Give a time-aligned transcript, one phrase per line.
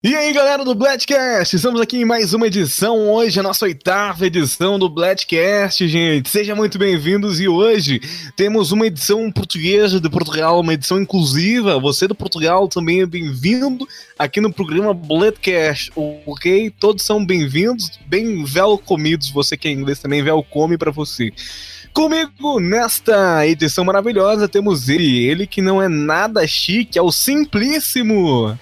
[0.00, 4.24] E aí galera do Bladcast, estamos aqui em mais uma edição, hoje a nossa oitava
[4.24, 8.00] edição do Bladcast, gente, sejam muito bem-vindos e hoje
[8.36, 13.88] temos uma edição portuguesa de Portugal, uma edição inclusiva, você do Portugal também é bem-vindo
[14.16, 16.72] aqui no programa Bladcast, ok?
[16.78, 21.32] Todos são bem-vindos, bem welcomidos, você que é inglês também, welcome para você.
[21.92, 28.56] Comigo nesta edição maravilhosa temos ele, ele que não é nada chique, é o Simplíssimo.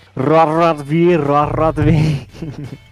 [1.26, 2.26] Road Rugby.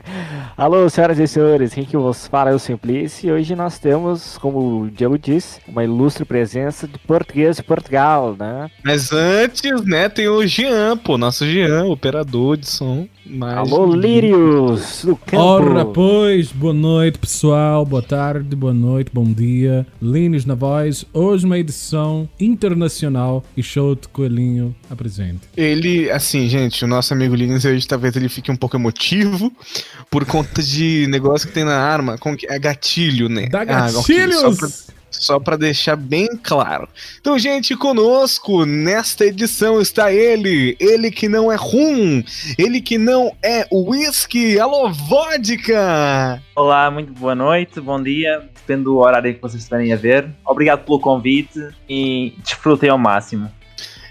[0.56, 4.38] Alô, senhoras e senhores, quem que vos fala é o Simplice e hoje nós temos,
[4.38, 8.70] como o Diego disse, uma ilustre presença de português de Portugal, né?
[8.82, 13.06] Mas antes, né, tem o Jean, pô, nosso Jean, operador de som.
[13.26, 13.56] Mais...
[13.56, 15.42] Alô, Lírios, do campo.
[15.42, 19.86] Ora, pois, boa noite, pessoal, boa tarde, boa noite, bom dia.
[20.00, 25.40] Línios na voz, hoje uma edição internacional e show de Coelhinho apresente.
[25.56, 29.50] Ele, assim, gente, o nosso amigo Linus hoje talvez ele fique um pouco emotivo,
[30.10, 33.46] por conta de negócio que tem na arma, com que é gatilho, né?
[33.46, 34.42] Dá gatilhos!
[34.42, 34.94] Ah, okay.
[35.12, 36.88] Só para deixar bem claro.
[37.20, 42.20] Então, gente, conosco nesta edição está ele, ele que não é rum,
[42.58, 46.42] ele que não é whisky, alô, vodka!
[46.56, 50.28] Olá, muito boa noite, bom dia, depende do horário que vocês estiverem a ver.
[50.44, 53.48] Obrigado pelo convite e desfrutem ao máximo.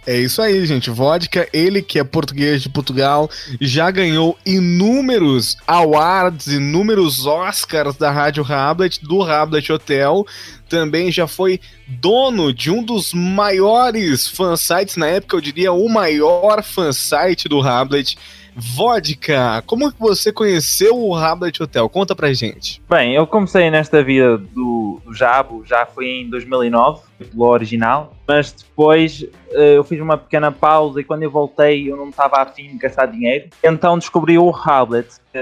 [0.05, 0.89] É isso aí, gente.
[0.89, 3.29] Vodka, ele que é português de Portugal,
[3.61, 10.25] já ganhou inúmeros awards, inúmeros Oscars da Rádio Rablet, do Rablet Hotel.
[10.67, 16.61] Também já foi dono de um dos maiores fansites, na época eu diria o maior
[16.63, 18.17] fansite do Rablet.
[18.55, 21.89] Vodka, como que você conheceu o Rablet Hotel?
[21.89, 22.81] Conta pra gente.
[22.89, 28.51] Bem, eu comecei nesta vida do, do Jabo, já foi em 2009, pelo original, mas
[28.51, 32.69] depois uh, eu fiz uma pequena pausa e quando eu voltei eu não estava afim
[32.69, 35.37] de gastar dinheiro, então descobri o Rablet, que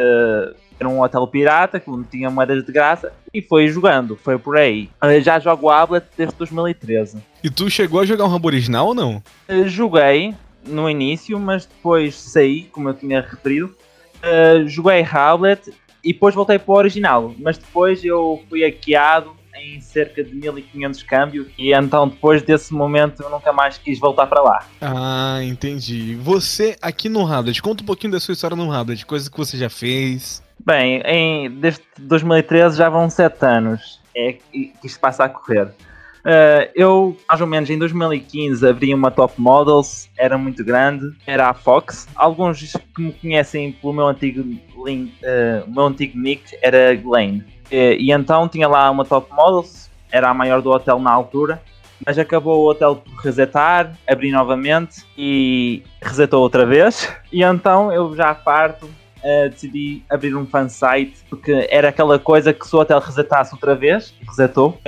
[0.79, 4.57] era um hotel pirata, que não tinha moedas de graça, e foi jogando, foi por
[4.57, 4.89] aí.
[5.03, 7.17] Uh, já jogo Rablet desde 2013.
[7.43, 9.21] E tu chegou a jogar um Rambo original ou não?
[9.47, 10.33] Uh, joguei,
[10.65, 13.75] no início, mas depois saí, como eu tinha referido.
[14.17, 15.73] Uh, joguei Howlet
[16.03, 21.03] e depois voltei para o original, mas depois eu fui hackeado em cerca de 1500
[21.03, 24.65] câmbios e então depois desse momento eu nunca mais quis voltar para lá.
[24.79, 26.15] Ah, entendi.
[26.15, 29.57] Você aqui no Hamlet, conta um pouquinho da sua história no Hamlet, coisas que você
[29.57, 30.41] já fez.
[30.63, 35.71] Bem, em, desde 2013 já vão 7 anos é, que isto passa a correr.
[36.21, 41.49] Uh, eu, mais ou menos em 2015, abri uma Top Models, era muito grande, era
[41.49, 42.07] a Fox.
[42.15, 42.61] Alguns
[42.95, 44.43] que me conhecem pelo meu antigo,
[44.85, 47.39] link, uh, meu antigo nick era Glenn.
[47.71, 51.61] Uh, e então tinha lá uma Top Models, era a maior do hotel na altura,
[52.05, 57.11] mas acabou o hotel por resetar, abri novamente e resetou outra vez.
[57.31, 58.89] E então eu já parto
[59.23, 63.75] uh, decidi abrir um fansite porque era aquela coisa que se o hotel resetasse outra
[63.75, 64.79] vez, resetou,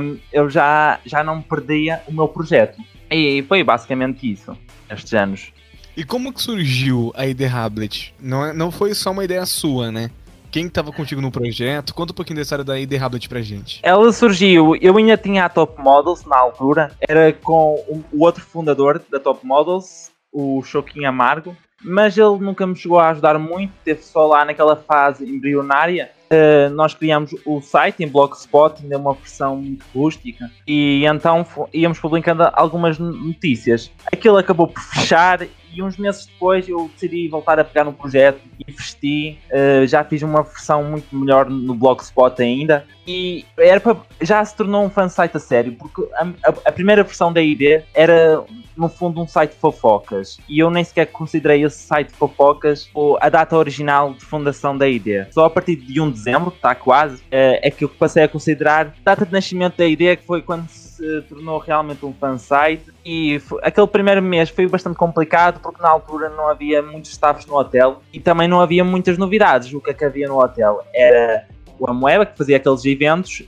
[0.00, 2.80] um, eu já, já não perdia o meu projeto.
[3.10, 4.56] E foi basicamente isso,
[4.90, 5.52] estes anos.
[5.96, 8.14] E como que surgiu a ideia Hablet?
[8.18, 10.10] Não, é, não foi só uma ideia sua, né?
[10.50, 11.94] Quem estava contigo no projeto?
[11.94, 13.80] Conta um pouquinho da história da ID Hablet pra gente.
[13.82, 19.02] Ela surgiu, eu ainda tinha a Top Models na altura, era com o outro fundador
[19.10, 24.02] da Top Models, o Choquinho Amargo, mas ele nunca me chegou a ajudar muito, teve
[24.02, 26.10] só lá naquela fase embrionária.
[26.32, 31.44] Uh, nós criamos o site em Blogspot, ainda é uma versão muito rústica, e então
[31.74, 33.90] íamos publicando algumas notícias.
[34.10, 38.40] Aquilo acabou por fechar e uns meses depois eu decidi voltar a pegar no projeto
[38.58, 39.38] e investi.
[39.50, 44.56] Uh, já fiz uma versão muito melhor no Blogspot ainda e era pra, já se
[44.56, 48.44] tornou um fansite a sério, porque a, a, a, primeira versão da ID era
[48.76, 52.88] no fundo um site de fofocas e eu nem sequer considerei esse site de fofocas
[53.20, 55.26] a data original de fundação da ID.
[55.32, 58.28] Só a partir de 1 de dezembro, está quase, é, é que eu passei a
[58.28, 60.91] considerar data de nascimento da ID, que foi quando se
[61.28, 66.28] tornou realmente um fansite e foi, aquele primeiro mês foi bastante complicado porque na altura
[66.28, 69.72] não havia muitos staffs no hotel e também não havia muitas novidades.
[69.72, 71.46] O que é que havia no hotel era
[71.78, 73.42] o Amoeba que fazia aqueles eventos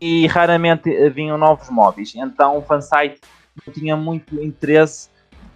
[0.00, 2.14] e raramente vinham novos móveis.
[2.14, 3.20] Então o fansite
[3.66, 5.08] não tinha muito interesse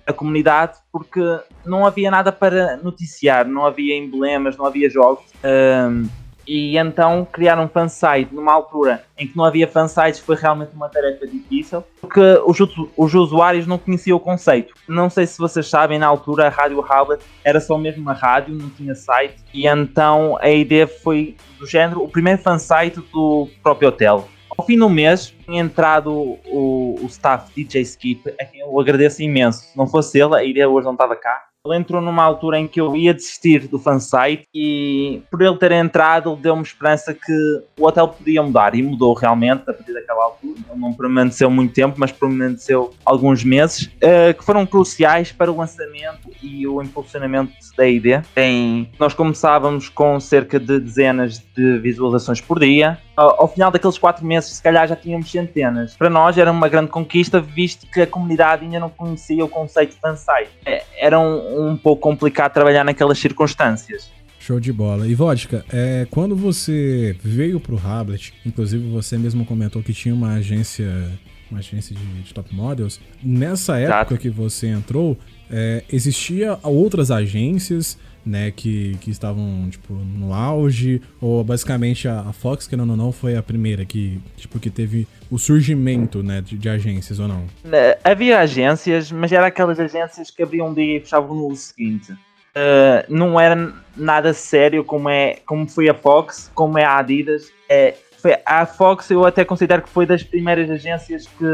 [0.06, 1.20] da comunidade porque
[1.64, 5.24] não havia nada para noticiar, não havia emblemas, não havia jogos.
[5.42, 6.08] Um,
[6.46, 10.88] e então criar um fansite numa altura em que não havia fansites foi realmente uma
[10.88, 12.58] tarefa difícil, porque os,
[12.96, 14.74] os usuários não conheciam o conceito.
[14.88, 18.54] Não sei se vocês sabem, na altura a Rádio Howlet era só mesmo uma rádio,
[18.54, 23.88] não tinha site, e então a ideia foi do género o primeiro fansite do próprio
[23.88, 24.28] hotel.
[24.56, 29.20] Ao fim do mês, tinha entrado o, o staff DJ Skip, a quem eu agradeço
[29.20, 29.64] imenso.
[29.64, 32.68] Se não fosse ele, a ideia hoje não estava cá Ele entrou numa altura em
[32.68, 37.32] que eu ia desistir do fansite e por ele ter entrado, ele deu-me esperança que
[37.80, 40.58] o hotel podia mudar e mudou realmente a partir daquela altura.
[40.70, 45.56] Ele não permaneceu muito tempo, mas permaneceu alguns meses, uh, que foram cruciais para o
[45.56, 48.22] lançamento e o impulsionamento da ID.
[48.36, 52.98] Em, nós começávamos com cerca de dezenas de visualizações por dia.
[53.16, 55.96] Ao, ao final daqueles quatro meses, se calhar já tínhamos centenas.
[55.96, 59.94] Para nós era uma grande conquista, visto que a comunidade ainda não conhecia o conceito
[59.94, 60.50] de fansite.
[60.66, 64.10] É, era um, um pouco complicado trabalhar naquelas circunstâncias.
[64.38, 65.06] Show de bola.
[65.06, 70.14] E Vodka, é, quando você veio para o Hablet, inclusive você mesmo comentou que tinha
[70.14, 71.10] uma agência,
[71.50, 74.18] uma agência de, de top models, nessa época Exato.
[74.18, 75.16] que você entrou,
[75.50, 82.32] é, existia outras agências né, que, que estavam, tipo, no auge, ou basicamente a, a
[82.32, 86.40] Fox, que não, não, não, foi a primeira que, tipo, que teve o surgimento, né,
[86.40, 87.44] de, de, agências ou não?
[87.64, 92.12] Né, havia agências, mas eram aquelas agências que abriam um dia e fechavam no seguinte.
[92.12, 97.52] Uh, não era nada sério como, é, como foi a Fox, como é a Adidas.
[97.68, 101.44] É, foi, a Fox eu até considero que foi das primeiras agências que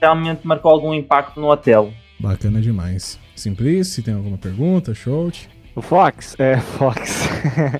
[0.00, 1.92] realmente marcou algum impacto no hotel.
[2.20, 3.18] Bacana demais.
[3.34, 4.94] Simplice, tem alguma pergunta?
[4.94, 5.32] Show.
[5.74, 7.28] O Fox, é, Fox.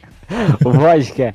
[0.65, 1.35] o Vodka.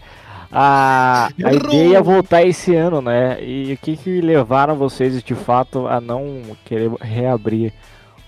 [0.51, 3.37] A, a ideia é voltar esse ano, né?
[3.43, 7.73] E o que que levaram vocês de fato a não querer reabrir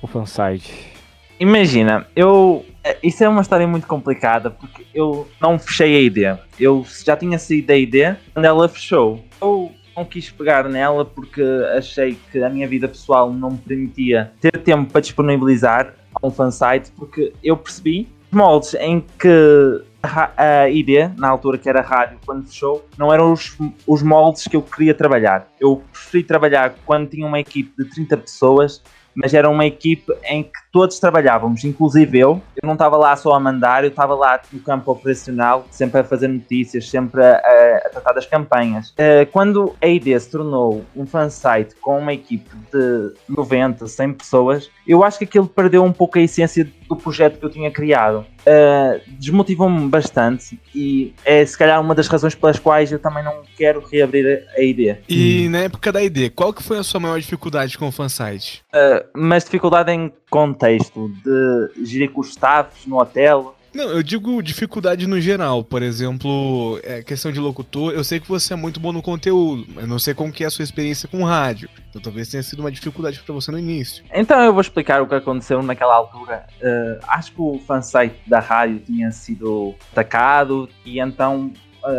[0.02, 0.94] o fansite?
[1.40, 2.66] Imagina, eu.
[2.84, 6.40] É, isso é uma história muito complicada porque eu não fechei a ideia.
[6.60, 9.24] Eu já tinha saído da ideia quando ela fechou.
[9.42, 11.42] Eu não quis pegar nela porque
[11.76, 16.92] achei que a minha vida pessoal não me permitia ter tempo para disponibilizar um fansite
[16.98, 22.86] porque eu percebi moldes em que a ID, na altura que era rádio, quando fechou,
[22.98, 25.48] não eram os, os moldes que eu queria trabalhar.
[25.60, 28.82] Eu preferi trabalhar quando tinha uma equipe de 30 pessoas
[29.22, 32.42] mas era uma equipe em que todos trabalhávamos, inclusive eu.
[32.62, 36.04] Eu não estava lá só a mandar, eu estava lá no campo operacional, sempre a
[36.04, 38.90] fazer notícias, sempre a, a tratar das campanhas.
[38.90, 44.70] Uh, quando a ID se tornou um fansite com uma equipe de 90, 100 pessoas,
[44.88, 48.26] eu acho que aquilo perdeu um pouco a essência do projeto que eu tinha criado.
[48.42, 53.44] Uh, Desmotivou-me bastante e é se calhar uma das razões pelas quais eu também não
[53.56, 54.98] quero reabrir a, a ID.
[55.08, 55.52] E hum.
[55.52, 58.64] na época da ID, qual que foi a sua maior dificuldade com o fansite?
[58.74, 65.06] Uh, mas dificuldade em contexto de gerir com staffs no hotel, não, eu digo dificuldade
[65.06, 65.64] no geral.
[65.64, 67.94] Por exemplo, é, questão de locutor.
[67.94, 70.48] Eu sei que você é muito bom no conteúdo, mas não sei como que é
[70.48, 71.70] a sua experiência com rádio.
[71.90, 74.04] Então talvez tenha sido uma dificuldade para você no início.
[74.14, 76.48] Então eu vou explicar o que aconteceu naquela altura.
[76.62, 81.52] Uh, acho que o fansite da rádio tinha sido atacado e então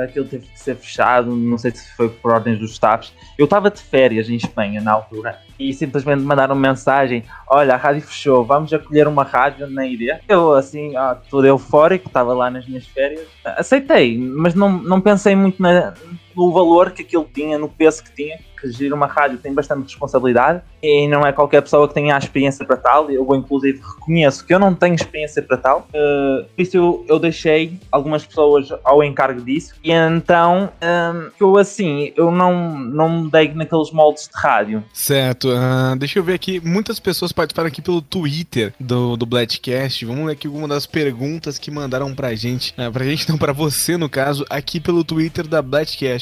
[0.03, 1.35] aquilo teve que ser fechado.
[1.35, 3.13] Não sei se foi por ordens dos staffs.
[3.39, 8.03] Eu estava de férias em Espanha na altura e simplesmente mandaram mensagem: Olha, a rádio
[8.03, 10.21] fechou, vamos acolher uma rádio na ilha.
[10.29, 15.37] Eu, assim, ah, todo eufórico, estava lá nas minhas férias, aceitei, mas não, não pensei
[15.37, 15.95] muito na,
[16.41, 19.85] no valor que aquilo tinha, no peso que tinha que gerir uma rádio tem bastante
[19.85, 23.11] responsabilidade e não é qualquer pessoa que tenha a experiência para tal.
[23.11, 25.89] Eu, inclusive, reconheço que eu não tenho experiência para tal.
[25.89, 29.75] Uh, por isso, eu, eu, deixei algumas pessoas ao encargo disso.
[29.83, 34.85] E então, um, eu assim, eu não, não me dei naqueles moldes de rádio.
[34.93, 35.49] Certo.
[35.49, 36.61] Uh, deixa eu ver aqui.
[36.61, 40.05] Muitas pessoas participaram aqui pelo Twitter do, do Blackcast.
[40.05, 42.75] Vamos ver aqui uma das perguntas que mandaram pra gente.
[42.79, 45.61] Uh, pra gente, não, pra você, no caso, aqui pelo Twitter da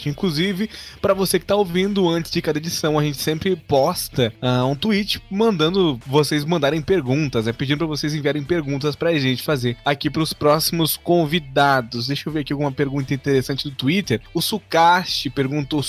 [0.08, 4.64] Inclusive, para você que tá ouvindo antes de cada edição a gente sempre posta uh,
[4.64, 9.76] um tweet mandando vocês mandarem perguntas, é pedindo para vocês enviarem perguntas pra gente fazer
[9.84, 12.06] aqui pros próximos convidados.
[12.06, 14.20] Deixa eu ver aqui alguma pergunta interessante do Twitter.
[14.32, 15.84] O Sukashi perguntou, o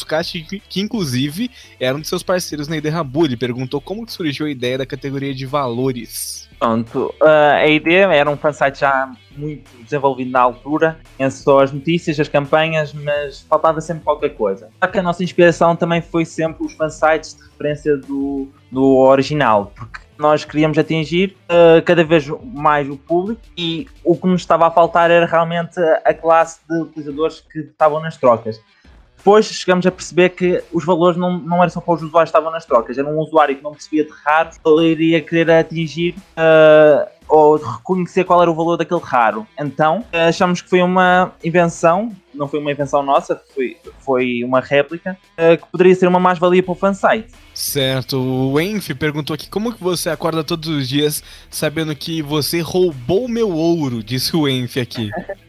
[0.70, 1.50] que, inclusive
[1.80, 5.34] era um de seus parceiros na Iderrabu, ele perguntou como surgiu a ideia da categoria
[5.34, 6.49] de valores.
[6.60, 11.72] Pronto, uh, a ideia era um fansite já muito desenvolvido na altura, tinha só as
[11.72, 14.70] notícias, as campanhas, mas faltava sempre qualquer coisa.
[14.84, 19.72] Só que a nossa inspiração também foi sempre os fansites de referência do, do original,
[19.74, 24.68] porque nós queríamos atingir uh, cada vez mais o público e o que nos estava
[24.68, 28.60] a faltar era realmente a classe de utilizadores que estavam nas trocas.
[29.20, 32.38] Depois chegamos a perceber que os valores não, não eram só para os usuários que
[32.38, 36.16] estavam nas trocas, era um usuário que não percebia de raros, ele iria querer atingir
[36.38, 39.46] uh, ou reconhecer qual era o valor daquele raro.
[39.60, 45.18] Então achamos que foi uma invenção, não foi uma invenção nossa, foi, foi uma réplica,
[45.34, 47.28] uh, que poderia ser uma mais-valia para o fansite.
[47.54, 52.62] Certo, o Enf perguntou aqui como que você acorda todos os dias sabendo que você
[52.62, 55.12] roubou meu ouro, disse o Enf aqui.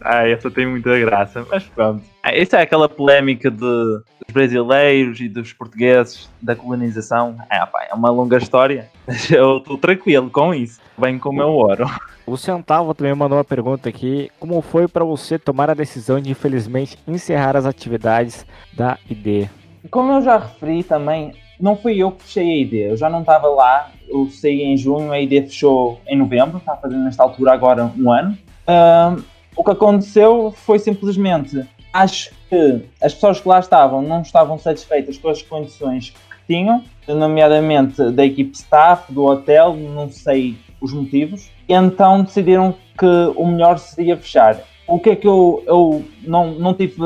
[0.00, 2.02] Ah, essa tem muita graça, mas pronto.
[2.22, 7.36] Ah, isso é aquela polémica de, dos brasileiros e dos portugueses da colonização.
[7.50, 11.32] É, pá, é uma longa história, mas eu estou tranquilo com isso, bem com o
[11.32, 11.86] meu ouro.
[12.26, 14.30] O Centavo também mandou uma pergunta aqui.
[14.38, 19.48] Como foi para você tomar a decisão de, infelizmente, encerrar as atividades da ID?
[19.90, 23.20] Como eu já referi também, não fui eu que fechei a ID, eu já não
[23.20, 27.52] estava lá, eu saí em junho, a ID fechou em novembro, está fazendo nesta altura
[27.52, 28.38] agora um ano.
[28.62, 29.22] Uh,
[29.56, 35.18] o que aconteceu foi simplesmente, acho que as pessoas que lá estavam não estavam satisfeitas
[35.18, 41.50] com as condições que tinham, nomeadamente da equipe staff, do hotel, não sei os motivos,
[41.68, 43.06] então decidiram que
[43.36, 44.60] o melhor seria fechar.
[44.86, 46.96] O que é que eu, eu não, não tive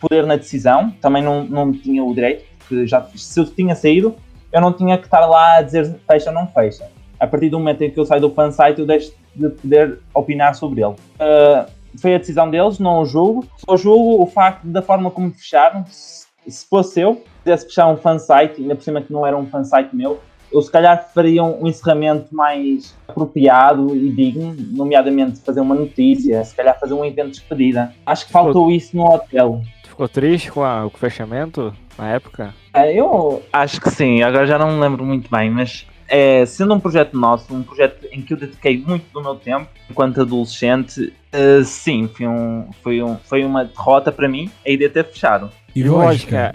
[0.00, 4.14] poder na decisão, também não, não tinha o direito, porque já, se eu tinha saído,
[4.52, 6.86] eu não tinha que estar lá a dizer fecha ou não fecha.
[7.18, 10.54] A partir do momento em que eu saio do fansite, eu deixo de poder opinar
[10.54, 10.92] sobre ele.
[10.92, 11.66] Uh,
[12.00, 13.46] foi a decisão deles, não o julgo.
[13.56, 15.84] Só julgo o facto da forma como fecharam.
[15.86, 19.46] Se, se fosse eu, quisesse fechar um fansite, ainda por cima que não era um
[19.46, 20.20] fansite meu,
[20.52, 26.54] eu se calhar faria um encerramento mais apropriado e digno, nomeadamente fazer uma notícia, se
[26.54, 27.94] calhar fazer um evento de despedida.
[28.04, 29.62] Acho que faltou isso no hotel.
[29.84, 32.54] Ficou triste com, a, com o fechamento na época?
[32.74, 36.74] É, eu acho que sim, agora já não me lembro muito bem, mas é, sendo
[36.74, 41.10] um projeto nosso, um projeto em que eu dediquei muito do meu tempo enquanto adolescente,
[41.32, 45.50] uh, sim, foi, um, foi, um, foi uma derrota para mim a ideia ter fechado.
[45.74, 46.54] E vodka?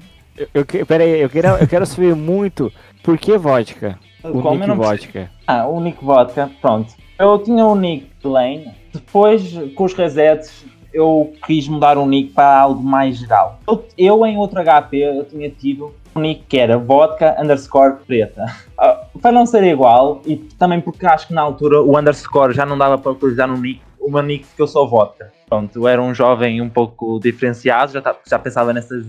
[0.53, 2.71] Eu, eu, peraí, eu quero, eu quero saber muito
[3.01, 3.97] por que vodka?
[4.23, 5.31] O Como Nick Vodka.
[5.47, 6.93] Ah, o Nick Vodka, pronto.
[7.17, 12.59] Eu tinha o Nick Lane, depois com os resets eu quis mudar o nick para
[12.59, 13.59] algo mais geral.
[13.67, 18.45] Eu, eu em outro HP eu tinha tido nick que era vodka underscore preta.
[18.79, 22.65] Uh, para não ser igual, e também porque acho que na altura o underscore já
[22.65, 25.31] não dava para utilizar no nick, meu nick ficou só vodka.
[25.50, 29.05] Pronto, eu era um jovem um pouco diferenciado, já, já pensava nessas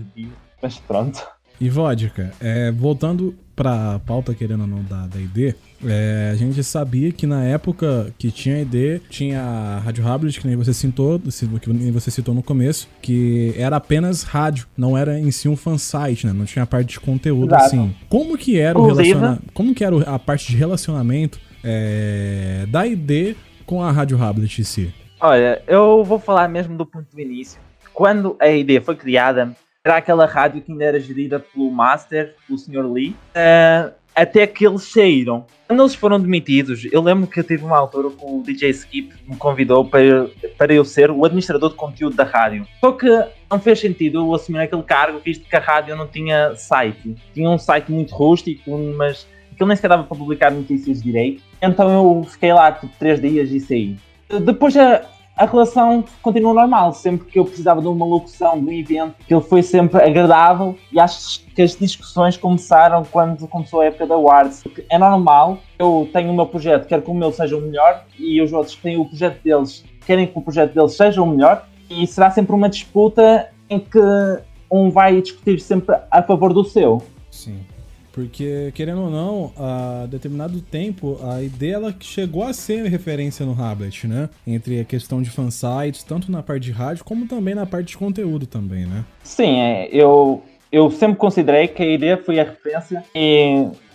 [0.61, 1.25] mas pronto.
[1.59, 5.53] E vodka, é, voltando para a pauta, querendo ou não, da, da ID,
[5.85, 10.47] é, a gente sabia que na época que tinha ID, tinha a Rádio Hablet, que
[10.47, 11.19] nem você citou,
[11.61, 15.57] que nem você citou no começo, que era apenas rádio, não era em si um
[15.57, 16.31] fansite, né?
[16.31, 17.65] Não tinha a parte de conteúdo Exato.
[17.65, 17.95] assim.
[18.07, 19.43] Como que era o relacionamento?
[19.53, 23.35] Como que era a parte de relacionamento é, da ID
[23.65, 24.93] com a Rádio Hablet em si?
[25.19, 27.59] Olha, eu vou falar mesmo do ponto do início.
[27.93, 29.53] Quando a ID foi criada,
[29.85, 32.91] era aquela rádio que ainda era gerida pelo Master, pelo Sr.
[32.91, 35.45] Lee, uh, até que eles saíram.
[35.67, 39.13] Quando eles foram demitidos, eu lembro que eu tive uma altura que o DJ Skip
[39.25, 42.67] me convidou para, para eu ser o administrador de conteúdo da rádio.
[42.81, 43.07] Só que
[43.49, 47.15] não fez sentido eu assumir aquele cargo, visto que a rádio não tinha site.
[47.33, 51.41] Tinha um site muito rústico, mas aquilo nem sequer dava para publicar notícias direito.
[51.61, 53.95] Então eu fiquei lá tipo 3 dias e saí.
[54.41, 55.05] Depois a,
[55.39, 56.91] a relação continuou normal.
[56.91, 60.99] Sempre que eu precisava de uma locução, de um evento, ele foi sempre agradável e
[60.99, 64.63] acho que as discussões começaram quando começou a época da Awards.
[64.89, 68.41] É normal, eu tenho o meu projeto, quero que o meu seja o melhor e
[68.41, 71.65] os outros que têm o projeto deles querem que o projeto deles seja o melhor
[71.89, 73.99] e será sempre uma disputa em que
[74.69, 77.01] um vai discutir sempre a favor do seu.
[77.31, 77.59] Sim.
[78.19, 83.53] Porque, querendo ou não, a determinado tempo, a ideia ela chegou a ser referência no
[83.53, 84.29] Hablet, né?
[84.45, 87.97] Entre a questão de fansites, tanto na parte de rádio, como também na parte de
[87.97, 89.05] conteúdo também, né?
[89.23, 93.03] Sim, é, eu, eu sempre considerei que a ideia foi a referência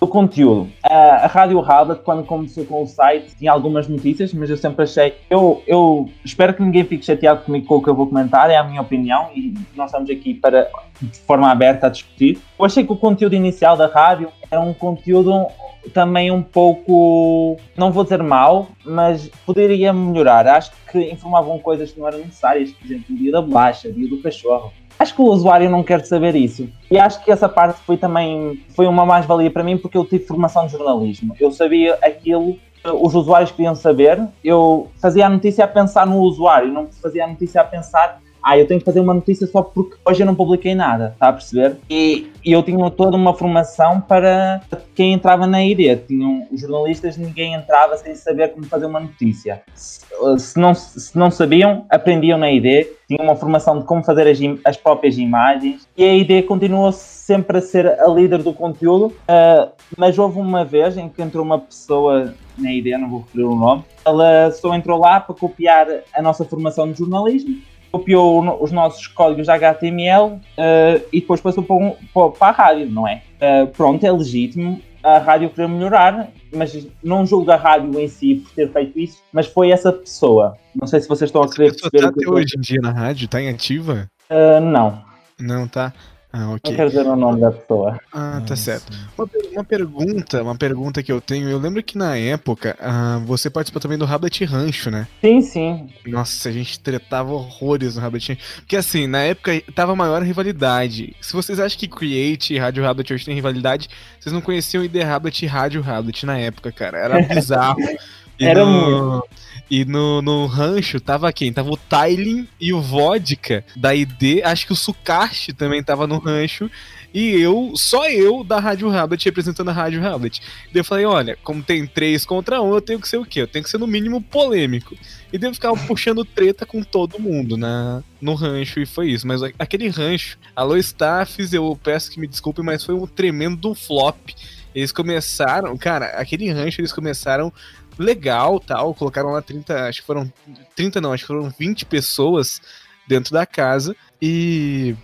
[0.01, 0.69] do conteúdo.
[0.83, 4.83] A, a Rádio Hablet, quando começou com o site, tinha algumas notícias, mas eu sempre
[4.83, 5.15] achei.
[5.31, 8.57] Eu, eu espero que ninguém fique chateado comigo com o que eu vou comentar, é
[8.57, 10.69] a minha opinião e nós estamos aqui para,
[11.01, 12.39] de forma aberta, a discutir.
[12.59, 15.47] Eu achei que o conteúdo inicial da rádio era um conteúdo
[15.93, 20.47] também um pouco, não vou dizer mal, mas poderia melhorar.
[20.49, 23.93] Acho que informavam coisas que não eram necessárias, por exemplo, o dia da bolacha, o
[23.93, 24.73] dia do cachorro
[25.05, 26.67] Acho que o usuário não quer saber isso.
[26.91, 30.25] E acho que essa parte foi também foi uma mais-valia para mim porque eu tive
[30.25, 31.37] formação de jornalismo.
[31.39, 34.27] Eu sabia aquilo que os usuários queriam saber.
[34.43, 38.59] Eu fazia a notícia a pensar no usuário, não fazia a notícia a pensar ah,
[38.59, 41.33] eu tenho que fazer uma notícia só porque hoje eu não publiquei nada, está a
[41.33, 41.79] perceber?
[41.89, 44.61] E, e, eu tinha toda uma formação para
[44.95, 45.99] quem entrava na ID.
[46.07, 49.63] Tinham os jornalistas, ninguém entrava sem saber como fazer uma notícia.
[49.75, 50.01] Se,
[50.39, 54.39] se não, se não sabiam, aprendiam na ID, tinham uma formação de como fazer as,
[54.65, 59.71] as próprias imagens e a ID continuou sempre a ser a líder do conteúdo, uh,
[59.97, 63.57] mas houve uma vez em que entrou uma pessoa na ID, não vou referir o
[63.57, 67.57] nome, ela só entrou lá para copiar a nossa formação de jornalismo
[67.95, 72.91] copiou os nossos códigos HTML uh, eh, e depois passou para, um, para, a rádio,
[72.91, 73.23] não é?
[73.37, 76.29] Uh, pronto, é legítimo a rádio querer melhorar.
[76.53, 80.57] mas não julgo a rádio em si por ter feito isso, mas foi essa pessoa.
[80.75, 82.01] Não sei se vocês estão a querer perceber.
[82.01, 83.29] Tá até hoje em dia na rádio?
[83.29, 84.11] Tá em ativa?
[84.29, 85.01] Uh, não.
[85.39, 85.93] Não, tá.
[86.37, 86.73] Ah, ok.
[86.73, 88.01] Não quero dizer o nome da pessoa.
[88.13, 88.93] Ah, tá certo.
[89.17, 91.49] Uma, uma, pergunta, uma pergunta que eu tenho.
[91.49, 95.07] Eu lembro que na época ah, você participou também do Rablet Rancho, né?
[95.21, 95.89] Sim, sim.
[96.05, 98.43] Nossa, a gente tretava horrores no Rablet Rancho.
[98.57, 101.15] Porque assim, na época tava maior rivalidade.
[101.21, 103.89] Se vocês acham que Create e Rádio Rablet hoje tem rivalidade,
[104.19, 106.99] vocês não conheciam o ID Rablet e Rádio Rablet na época, cara.
[106.99, 107.79] Era bizarro.
[108.39, 108.73] Era no...
[108.73, 109.29] muito.
[109.71, 111.53] E no, no rancho tava quem?
[111.53, 114.43] Tava o Tylin e o Vodka da ID.
[114.45, 116.71] Acho que o Sukashi também tava no rancho.
[117.15, 120.43] E eu, só eu da Rádio Rablet representando a Rádio Rablet.
[120.73, 123.41] Daí eu falei: olha, como tem três contra um, eu tenho que ser o quê?
[123.41, 124.97] Eu tenho que ser no mínimo polêmico.
[125.33, 129.27] E daí eu ficava puxando treta com todo mundo na, no rancho e foi isso.
[129.27, 134.31] Mas aquele rancho, alô Staffs, eu peço que me desculpe, mas foi um tremendo flop.
[134.75, 137.53] Eles começaram, cara, aquele rancho eles começaram
[137.99, 140.33] legal, tal, colocaram lá 30, acho que foram
[140.75, 142.61] 30 não, acho que foram 20 pessoas
[143.07, 144.97] dentro da casa e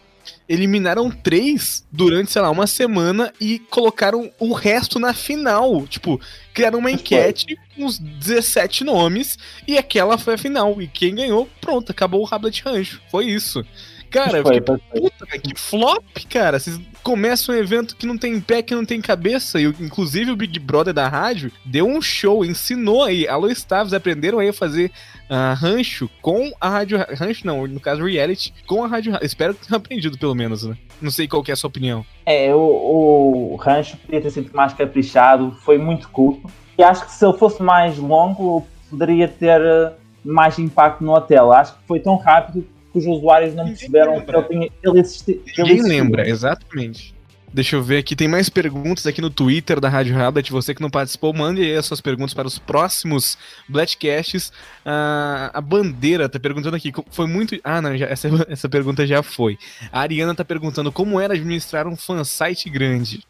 [0.48, 5.86] eliminaram três durante, sei lá, uma semana e colocaram o resto na final.
[5.86, 6.20] Tipo,
[6.52, 10.80] criaram uma enquete com uns 17 nomes e aquela foi a final.
[10.82, 13.00] E quem ganhou, pronto, acabou o Rablet Rancho.
[13.10, 13.64] Foi isso.
[14.10, 16.58] Cara, eu fiquei, puta, que flop, cara.
[16.58, 19.60] Vocês começam um evento que não tem pé, que não tem cabeça.
[19.60, 23.28] E inclusive o Big Brother da rádio deu um show, ensinou aí.
[23.28, 24.90] Alô Stavs aprenderam aí a fazer
[25.30, 26.98] uh, rancho com a rádio.
[27.16, 29.16] Rancho não, no caso reality, com a rádio.
[29.22, 30.76] Espero que tenham aprendido, pelo menos, né?
[31.00, 32.04] Não sei qual que é a sua opinião.
[32.26, 36.50] É, o, o rancho podia ter sido mais caprichado, foi muito curto.
[36.76, 39.92] E acho que se ele fosse mais longo, poderia ter eh,
[40.24, 41.52] mais impacto no hotel.
[41.52, 45.40] Acho que foi tão rápido que os usuários não perceberam que ele, tinha, ele, existi,
[45.58, 47.14] Ninguém lembra, exatamente.
[47.52, 50.52] Deixa eu ver aqui, tem mais perguntas aqui no Twitter da Rádio Rabbit.
[50.52, 53.36] Você que não participou, mande aí as suas perguntas para os próximos
[53.68, 54.52] Blackcasts.
[54.86, 57.58] Ah, a Bandeira tá perguntando aqui, foi muito.
[57.64, 59.58] Ah, não, já, essa, essa pergunta já foi.
[59.90, 63.24] A Ariana tá perguntando como era administrar um fansite grande.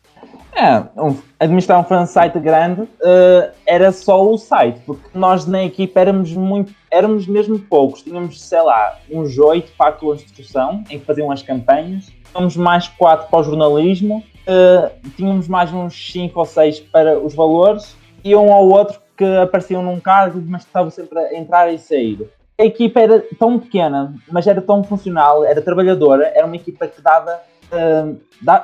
[0.52, 6.00] É, um, administrar um fansite grande uh, era só o site, porque nós na equipa
[6.00, 11.04] éramos muito, éramos mesmo poucos, tínhamos, sei lá, uns oito para a construção, em que
[11.04, 16.46] faziam as campanhas, tínhamos mais quatro para o jornalismo, uh, tínhamos mais uns cinco ou
[16.46, 21.18] seis para os valores, e um ou outro que apareciam num cargo, mas estavam sempre
[21.18, 22.29] a entrar e sair.
[22.59, 27.01] A equipa era tão pequena, mas era tão funcional, era trabalhadora, era uma equipa que
[27.01, 27.40] dava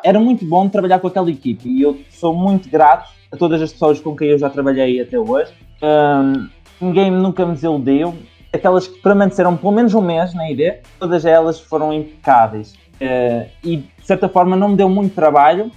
[0.02, 3.72] era muito bom trabalhar com aquela equipe e eu sou muito grato a todas as
[3.72, 5.52] pessoas com quem eu já trabalhei até hoje.
[6.80, 8.14] Ninguém nunca me desiludeu.
[8.52, 12.74] Aquelas que permaneceram pelo menos um mês na ID, todas elas foram impecáveis.
[12.96, 15.70] Uh, e de certa forma não me deu muito trabalho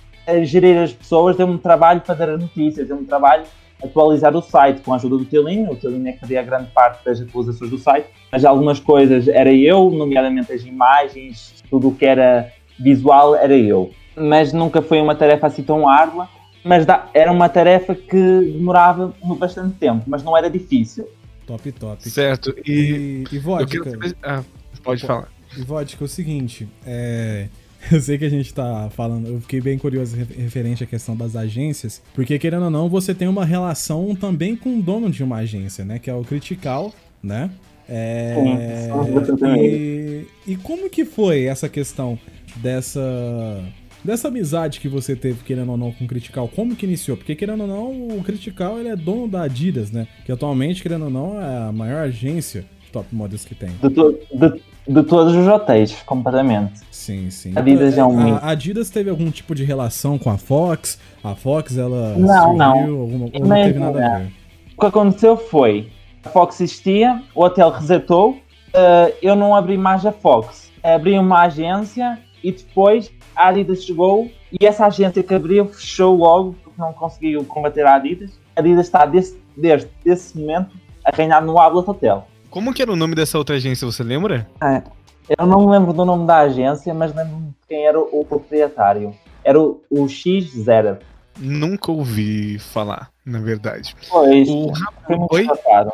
[0.43, 3.43] gerir as pessoas, deu-me trabalho dar as notícias, deu-me trabalho
[3.83, 5.71] atualizar o site com a ajuda do Tilinho.
[5.71, 9.51] O Tilinho é que fazia grande parte das atualizações do site, mas algumas coisas era
[9.51, 13.91] eu, nomeadamente as imagens, tudo o que era visual era eu.
[14.15, 16.27] Mas nunca foi uma tarefa assim tão árdua,
[16.63, 21.07] mas era uma tarefa que demorava bastante tempo, mas não era difícil.
[21.45, 22.09] Top, top.
[22.09, 22.53] Certo.
[22.65, 23.81] E, e, e vodka.
[23.83, 24.15] Quero...
[24.21, 24.43] Ah,
[24.83, 25.29] pode falar.
[25.57, 27.47] E vodka, é o seguinte, é...
[27.91, 31.35] Eu sei que a gente tá falando, eu fiquei bem curioso referente à questão das
[31.35, 35.37] agências, porque querendo ou não, você tem uma relação também com o dono de uma
[35.37, 35.97] agência, né?
[35.97, 37.49] Que é o Critical, né?
[37.87, 38.35] É...
[39.57, 40.27] E...
[40.45, 42.19] e como que foi essa questão
[42.57, 43.63] dessa
[44.03, 47.17] dessa amizade que você teve, querendo ou não, com o Critical, como que iniciou?
[47.17, 50.07] Porque, querendo ou não, o Critical ele é dono da Adidas, né?
[50.25, 53.69] Que atualmente, querendo ou não, é a maior agência de top models que tem.
[53.81, 56.81] De, to de, de todos os hotéis, completamente.
[56.91, 57.53] Sim, sim.
[57.55, 60.99] Adidas é um A Adidas teve algum tipo de relação com a Fox?
[61.23, 63.01] A Fox, ela não, não.
[63.01, 64.31] Alguma, não teve nada a ver?
[64.77, 65.89] O que aconteceu foi,
[66.23, 70.71] a Fox existia, o hotel resetou, uh, eu não abri mais a Fox.
[70.81, 76.55] Abri uma agência e depois a Adidas chegou e essa agência que abriu fechou logo
[76.63, 78.39] porque não conseguiu combater a Adidas.
[78.55, 82.27] A Adidas está desse, desde esse momento a reinar no Ablet Hotel.
[82.49, 84.49] Como que era o nome dessa outra agência, você lembra?
[84.61, 84.81] É,
[85.37, 89.13] eu não me lembro do nome da agência, mas lembro de quem era o proprietário.
[89.43, 90.99] Era o, o X0.
[91.37, 93.95] Nunca ouvi falar, na verdade.
[94.09, 94.73] Pois, o...
[95.05, 95.45] foi muito Oi?
[95.45, 95.91] abafado.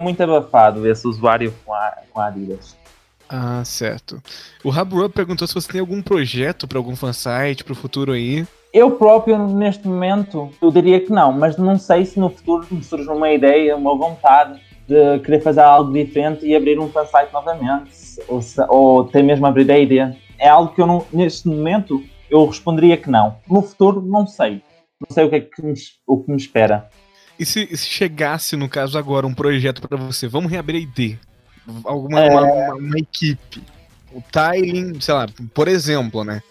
[0.00, 2.76] Muito abafado esse usuário com a, com a Adidas.
[3.34, 4.22] Ah, certo.
[4.62, 8.46] O Rabu perguntou se você tem algum projeto para algum fansite para o futuro aí.
[8.74, 12.84] Eu próprio, neste momento, eu diria que não, mas não sei se no futuro me
[12.84, 17.90] surge uma ideia, uma vontade de querer fazer algo diferente e abrir um fansite novamente,
[18.28, 20.14] ou, ou até mesmo abrir a ideia.
[20.38, 23.36] É algo que eu não, neste momento, eu responderia que não.
[23.48, 24.62] No futuro, não sei.
[25.00, 25.72] não sei o que é que me,
[26.06, 26.86] o que me espera.
[27.38, 31.18] E se, se chegasse, no caso agora, um projeto para você, vamos reabrir a ID,
[31.84, 32.30] alguma é...
[32.30, 33.62] uma, uma, equipe,
[34.12, 36.42] o Tiling, sei lá, por exemplo, né?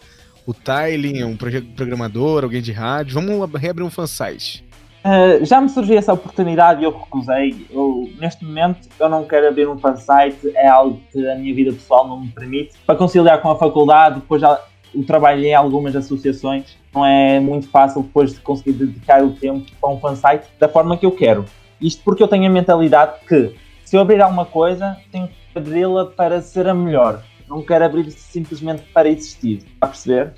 [0.46, 4.64] O Tiling, um programador, alguém de rádio, vamos reabrir um fansite.
[5.04, 7.66] Uh, já me surgiu essa oportunidade e eu recusei.
[7.70, 11.72] Eu, neste momento, eu não quero abrir um fansite, é algo que a minha vida
[11.72, 12.74] pessoal não me permite.
[12.86, 14.60] Para conciliar com a faculdade, depois já
[14.94, 19.66] o trabalho em algumas associações, não é muito fácil depois de conseguir dedicar o tempo
[19.80, 21.44] para um fansite da forma que eu quero.
[21.80, 23.54] Isto porque eu tenho a mentalidade que,
[23.92, 27.22] se eu abrir alguma coisa, tenho que abri-la para ser a melhor.
[27.46, 29.58] Não quero abrir simplesmente para existir.
[29.58, 30.32] Está a perceber?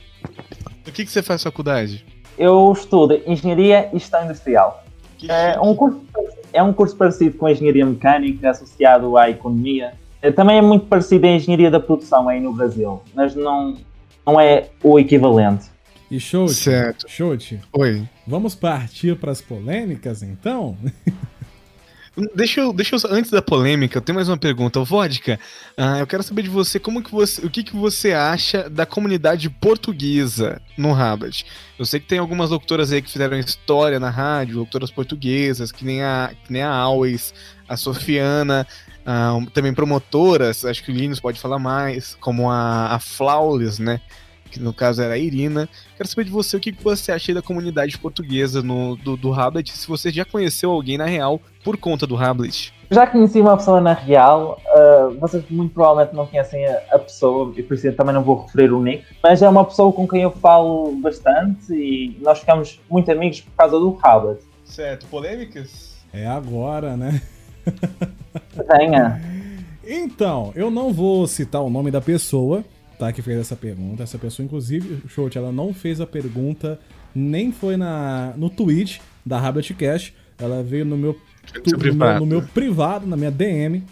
[0.85, 2.05] O que, que você faz faculdade?
[2.37, 4.83] eu estudo Engenharia e Gestão Industrial.
[5.29, 6.01] É um, curso,
[6.53, 9.93] é um curso parecido com a Engenharia Mecânica, associado à Economia.
[10.21, 13.77] É, também é muito parecido à Engenharia da Produção aí no Brasil, mas não,
[14.27, 15.67] não é o equivalente.
[16.11, 17.09] E Shout, certo.
[17.09, 18.03] Shout, Oi.
[18.27, 20.77] Vamos partir para as polêmicas então?
[22.33, 24.79] Deixa eu, deixa eu, antes da polêmica, eu tenho mais uma pergunta.
[24.85, 25.39] Vodka,
[25.77, 28.87] uh, eu quero saber de você como que você, o que, que você acha da
[28.87, 31.45] comunidade portuguesa no Rabat.
[31.77, 35.85] Eu sei que tem algumas doutoras aí que fizeram história na rádio, doutoras portuguesas, que
[35.85, 37.35] nem a, que nem a Always,
[37.69, 38.65] a Sofiana,
[39.01, 44.01] uh, também promotoras, acho que o Linus pode falar mais, como a, a Flawless, né?
[44.55, 45.69] Que no caso era a Irina.
[45.97, 49.73] Quero saber de você o que você acha da comunidade portuguesa no, do, do Hablet,
[49.73, 52.73] se você já conheceu alguém na real por conta do Hablet.
[52.91, 57.53] Já conheci uma pessoa na real, uh, vocês muito provavelmente não conhecem a, a, pessoa,
[57.57, 60.23] e por isso também não vou referir o nick, mas é uma pessoa com quem
[60.23, 64.41] eu falo bastante e nós ficamos muito amigos por causa do Hablet.
[64.65, 65.97] Certo, polêmicas?
[66.13, 67.21] É agora, né?
[68.69, 69.21] Tenha.
[69.85, 72.65] Então, eu não vou citar o nome da pessoa,
[72.99, 74.03] tá, que fez essa pergunta.
[74.03, 76.79] Essa pessoa, inclusive, Short, ela não fez a pergunta,
[77.15, 79.41] nem foi na, no tweet da
[79.79, 80.13] Cash.
[80.39, 81.17] Ela veio no meu,
[81.63, 83.85] tu, no, meu, no meu privado, na minha DM,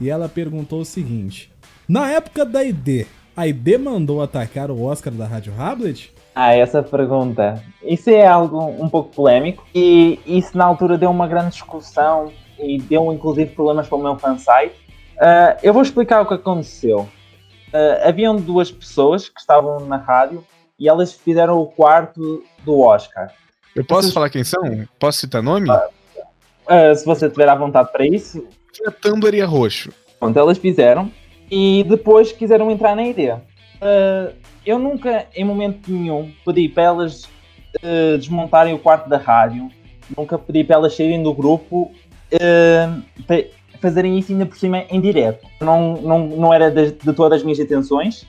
[0.00, 1.52] e ela perguntou o seguinte:
[1.88, 6.12] Na época da ID, a ID mandou atacar o Oscar da Rádio Rablet?
[6.34, 7.62] Ah, essa pergunta.
[7.82, 12.78] Isso é algo um pouco polêmico e isso na altura deu uma grande discussão e
[12.78, 14.74] deu inclusive problemas para o meu fansite.
[15.16, 17.08] Uh, eu vou explicar o que aconteceu
[17.72, 20.44] uh, haviam duas pessoas que estavam na rádio
[20.78, 23.32] e elas fizeram o quarto do Oscar.
[23.74, 24.14] Eu posso Essas...
[24.14, 24.86] falar quem são?
[24.98, 25.70] Posso citar nome?
[25.70, 28.46] Uh, uh, se você tiver à vontade para isso.
[28.86, 29.92] A Tumblr e a Roxo.
[30.18, 31.10] Pronto, elas fizeram
[31.50, 33.42] e depois quiseram entrar na ideia.
[34.64, 37.28] eu nunca, em momento nenhum, pedi para elas
[38.18, 39.70] desmontarem o quarto da rádio.
[40.16, 41.90] Nunca pedi para elas saírem do grupo
[43.80, 45.46] fazerem isso ainda por cima em direto.
[45.60, 48.26] Não, não, não era de, de todas as minhas intenções,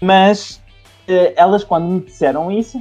[0.00, 0.62] mas
[1.08, 2.80] eh, elas quando me disseram isso,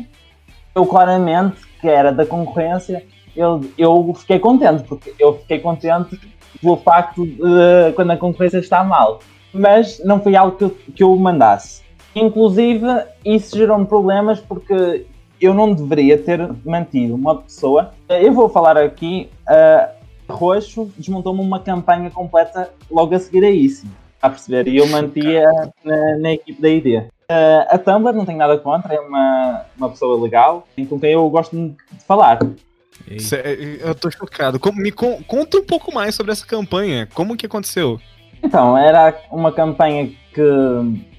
[0.74, 6.20] eu claramente, que era da concorrência, eu, eu fiquei contente, porque eu fiquei contente
[6.62, 9.20] pelo facto de quando a concorrência está mal.
[9.54, 11.84] Mas não foi algo que eu, que eu mandasse.
[12.16, 12.86] Inclusive,
[13.24, 15.06] isso gerou-me problemas porque
[15.40, 17.92] eu não deveria ter mantido uma pessoa.
[18.10, 19.95] Eu vou falar aqui, uh,
[20.30, 23.86] Roxo desmontou-me uma campanha completa logo a seguir a isso.
[24.22, 24.68] A perceber?
[24.68, 25.50] E eu mantia
[25.84, 27.04] na, na equipe da ID.
[27.30, 31.28] Uh, a Tumblr não tenho nada contra, é uma, uma pessoa legal com quem eu
[31.30, 31.76] gosto de
[32.08, 32.40] falar.
[33.08, 34.60] Eu tô chocado.
[34.76, 37.08] Me conta um pouco mais sobre essa campanha.
[37.14, 38.00] Como que aconteceu?
[38.42, 40.42] Então, era uma campanha que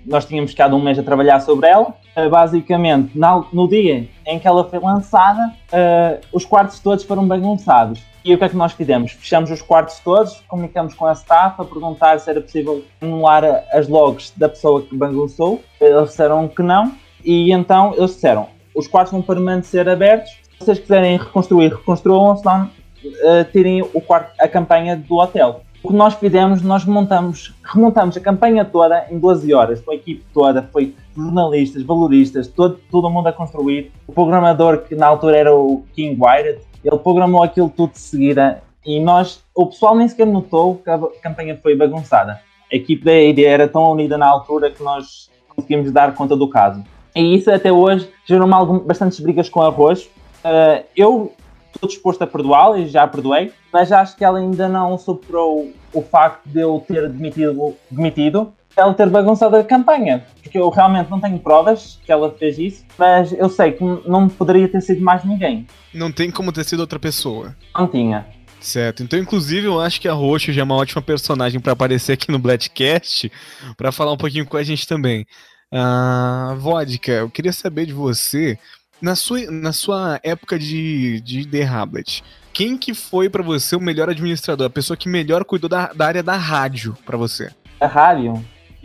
[0.05, 1.95] nós tínhamos ficado um mês a trabalhar sobre ela.
[2.17, 3.13] Uh, basicamente,
[3.53, 8.01] no dia em que ela foi lançada, uh, os quartos todos foram bagunçados.
[8.27, 9.13] E o que é que nós fizemos?
[9.13, 13.87] Fechamos os quartos todos, comunicamos com a staff a perguntar se era possível anular as
[13.87, 15.63] logs da pessoa que bagunçou.
[15.81, 16.93] Eles disseram que não.
[17.25, 20.33] E então eles disseram: os quartos vão permanecer abertos.
[20.59, 22.65] Se vocês quiserem reconstruir, reconstruam, senão
[23.05, 25.61] uh, tirem o quarto, a campanha do hotel.
[25.81, 29.95] O que nós fizemos, nós montamos, remontamos a campanha toda em 12 horas, com a
[29.95, 33.93] equipe toda, foi jornalistas, valoristas, todo, todo mundo a construir.
[34.05, 38.63] O programador, que na altura era o King Wired, ele programou aquilo tudo de seguida
[38.85, 42.41] e nós, o pessoal nem sequer notou que a campanha foi bagunçada.
[42.73, 46.49] A equipe da AD era tão unida na altura que nós conseguimos dar conta do
[46.49, 46.85] caso.
[47.15, 50.09] E isso até hoje gerou-me bastantes brigas com a Roxo.
[50.45, 51.33] Uh, eu
[51.75, 56.03] estou disposto a perdoá-la e já perdoei, mas acho que ela ainda não superou o
[56.03, 60.25] facto de eu ter demitido, demitido ela ter bagunçado a campanha.
[60.43, 64.29] Porque eu realmente não tenho provas que ela fez isso, mas eu sei que não
[64.29, 65.67] poderia ter sido mais ninguém.
[65.93, 67.57] Não tem como ter sido outra pessoa.
[67.77, 68.27] Não tinha.
[68.61, 72.15] Certo, então inclusive eu acho que a Roxo já é uma ótima personagem para aparecer
[72.15, 73.31] aqui no Blackcast,
[73.77, 75.27] para falar um pouquinho com a gente também.
[75.73, 78.59] Uh, Vodka, eu queria saber de você
[79.01, 83.81] na sua, na sua época de, de The Hablet, quem que foi para você o
[83.81, 84.67] melhor administrador?
[84.67, 87.51] A pessoa que melhor cuidou da, da área da rádio para você?
[87.79, 88.43] A rádio?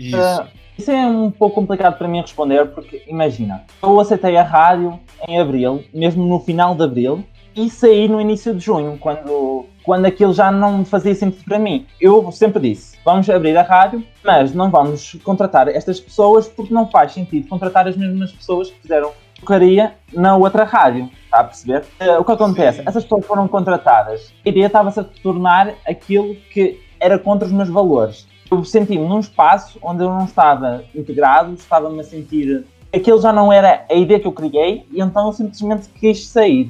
[0.08, 0.18] Isso.
[0.18, 5.00] Uh, isso é um pouco complicado para mim responder, porque imagina, eu aceitei a rádio
[5.28, 7.24] em abril, mesmo no final de abril,
[7.56, 11.86] e saí no início de junho, quando, quando aquilo já não fazia sentido para mim.
[12.00, 16.88] Eu sempre disse: vamos abrir a rádio, mas não vamos contratar estas pessoas porque não
[16.88, 21.10] faz sentido contratar as mesmas pessoas que fizeram porcaria na outra rádio.
[21.26, 21.84] Está a perceber?
[22.00, 22.78] Uh, o que acontece?
[22.78, 22.84] Sim.
[22.88, 24.34] Essas pessoas foram contratadas.
[24.46, 28.28] A ideia estava-se a tornar aquilo que era contra os meus valores.
[28.52, 32.66] Eu senti-me num espaço onde eu não estava integrado, estava-me a sentir.
[32.94, 36.70] Aquilo já não era a ideia que eu criei, e então eu simplesmente quis sair.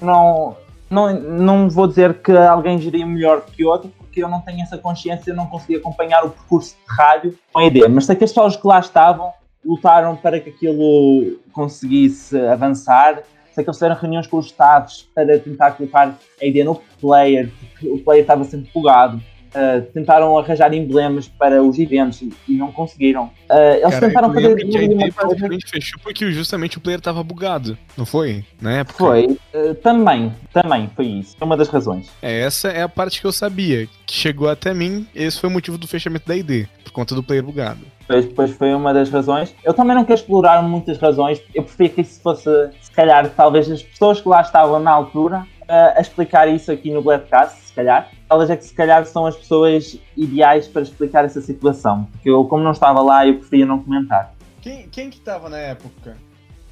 [0.00, 0.54] Não,
[0.90, 4.76] não, não vou dizer que alguém geria melhor que outro, porque eu não tenho essa
[4.76, 7.88] consciência, eu não consegui acompanhar o percurso de rádio com a ideia.
[7.88, 9.32] Mas sei que as pessoas que lá estavam
[9.64, 13.22] lutaram para que aquilo conseguisse avançar.
[13.54, 17.50] Sei que eles fizeram reuniões com os Estados para tentar colocar a ideia no player,
[17.58, 19.20] porque o player estava sempre bugado.
[19.54, 23.24] Uh, tentaram arranjar emblemas para os eventos e não conseguiram.
[23.50, 24.56] Uh, eles Cara, tentaram fazer.
[24.56, 28.44] Que a ideia basicamente fechou porque justamente o player estava bugado, não foi?
[28.60, 28.98] Na época?
[28.98, 29.38] Foi.
[29.54, 31.36] Uh, também, também foi isso.
[31.40, 32.10] É uma das razões.
[32.22, 35.06] É, essa é a parte que eu sabia, que chegou até mim.
[35.14, 37.80] Esse foi o motivo do fechamento da ID, por conta do player bugado.
[38.00, 39.54] Depois, depois foi uma das razões.
[39.64, 41.40] Eu também não quero explorar muitas razões.
[41.54, 45.46] Eu preferia que isso fosse, se calhar, talvez as pessoas que lá estavam na altura
[45.68, 49.36] a explicar isso aqui no Blackcast, se calhar elas é que se calhar são as
[49.36, 52.08] pessoas ideais para explicar essa situação.
[52.12, 54.32] Porque eu, como não estava lá, eu preferia não comentar.
[54.60, 56.16] Quem, quem que estava na época?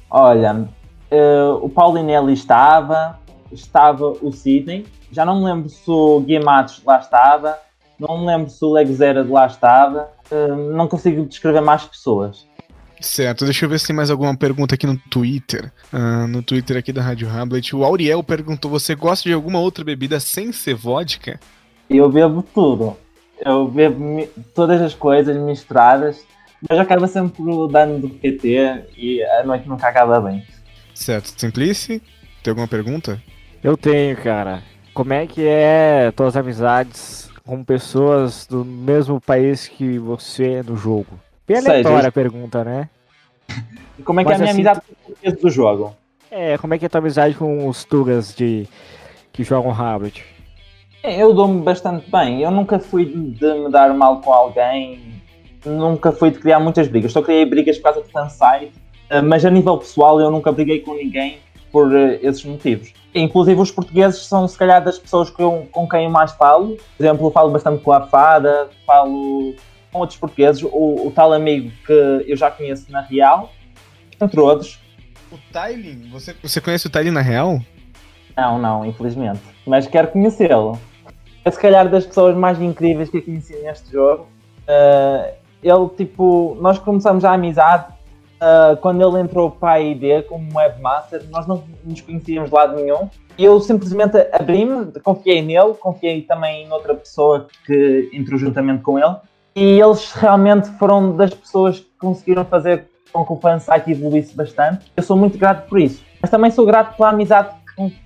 [0.09, 3.19] Olha, uh, o Paulinelli estava,
[3.51, 7.57] estava o Sidney, já não me lembro se o Guia Matos lá estava,
[7.99, 12.47] não me lembro se o Legzera de lá estava, uh, não consigo descrever mais pessoas.
[13.01, 15.71] Certo, deixa eu ver se tem mais alguma pergunta aqui no Twitter.
[15.91, 17.75] Uh, no Twitter aqui da Rádio Hamlet.
[17.75, 21.39] O Auriel perguntou: você gosta de alguma outra bebida sem ser vodka?
[21.89, 22.95] Eu bebo tudo.
[23.43, 26.23] Eu bebo todas as coisas misturadas,
[26.69, 30.45] mas acaba sempre dando do PT e a noite nunca acaba bem.
[30.93, 31.33] Certo.
[31.35, 32.01] Simplice,
[32.43, 33.19] tem alguma pergunta?
[33.63, 34.61] Eu tenho, cara.
[34.93, 41.19] Como é que é tuas amizades com pessoas do mesmo país que você no jogo?
[41.47, 42.89] Bem aleatória a pergunta, né?
[44.05, 44.81] como é que Mas é a minha assim,
[45.21, 45.95] amizade com do jogo?
[46.29, 48.67] É, como é que é a tua amizade com os Tugas de
[49.33, 50.23] que jogam Rabbit?
[51.03, 52.41] É, eu dou-me bastante bem.
[52.41, 55.21] Eu nunca fui de me dar mal com alguém,
[55.65, 57.11] nunca fui de criar muitas brigas.
[57.11, 58.73] Só criei brigas por causa de fansite,
[59.09, 61.39] eh, mas a nível pessoal eu nunca briguei com ninguém
[61.71, 62.93] por eh, esses motivos.
[63.13, 66.77] Inclusive os portugueses são se calhar das pessoas que eu, com quem eu mais falo.
[66.97, 69.53] Por exemplo, eu falo bastante com a Fada, falo
[69.91, 70.67] com outros portugueses, o,
[71.07, 73.51] o, tal amigo que eu já conheço na Real,
[74.19, 74.79] entre outros.
[75.31, 76.09] O Tylin?
[76.11, 77.59] Você, você conhece o Tylin na Real?
[78.35, 79.41] Não, não, infelizmente.
[79.65, 80.79] Mas quero conhecê-lo.
[81.43, 84.27] É se calhar das pessoas mais incríveis que eu conheci neste jogo.
[84.63, 87.91] Uh, ele, tipo, nós começamos a amizade
[88.41, 91.23] uh, quando ele entrou para a ID como webmaster.
[91.29, 93.09] Nós não nos conhecíamos de lado nenhum.
[93.37, 99.15] Eu simplesmente abri-me, confiei nele, confiei também em outra pessoa que entrou juntamente com ele
[99.55, 104.91] e eles realmente foram das pessoas que conseguiram fazer com que o fansite evoluísse bastante.
[104.95, 106.03] Eu sou muito grato por isso.
[106.21, 107.49] Mas também sou grato pela amizade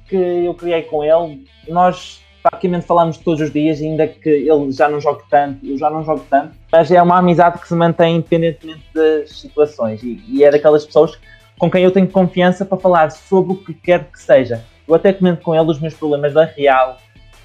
[0.07, 1.45] que eu criei com ele.
[1.67, 5.89] Nós praticamente falamos todos os dias, ainda que ele já não jogue tanto, eu já
[5.89, 10.43] não jogo tanto, mas é uma amizade que se mantém independentemente das situações e, e
[10.43, 11.17] é daquelas pessoas
[11.57, 14.63] com quem eu tenho confiança para falar sobre o que quer que seja.
[14.87, 16.97] Eu até comento com ele os meus problemas da real,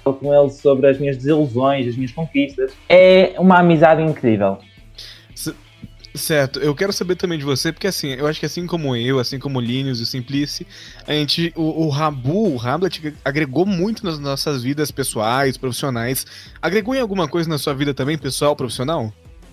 [0.03, 2.73] com ele sobre as minhas desilusões, as minhas conquistas.
[2.89, 4.57] É uma amizade incrível.
[6.13, 9.17] Certo, eu quero saber também de você, porque assim, eu acho que assim como eu,
[9.17, 10.67] assim como o Linus e o Simplice,
[11.07, 16.25] a gente, o, o Rabu, o Hamlet agregou muito nas nossas vidas pessoais, profissionais.
[16.61, 19.11] Agregou em alguma coisa na sua vida também, pessoal, profissional?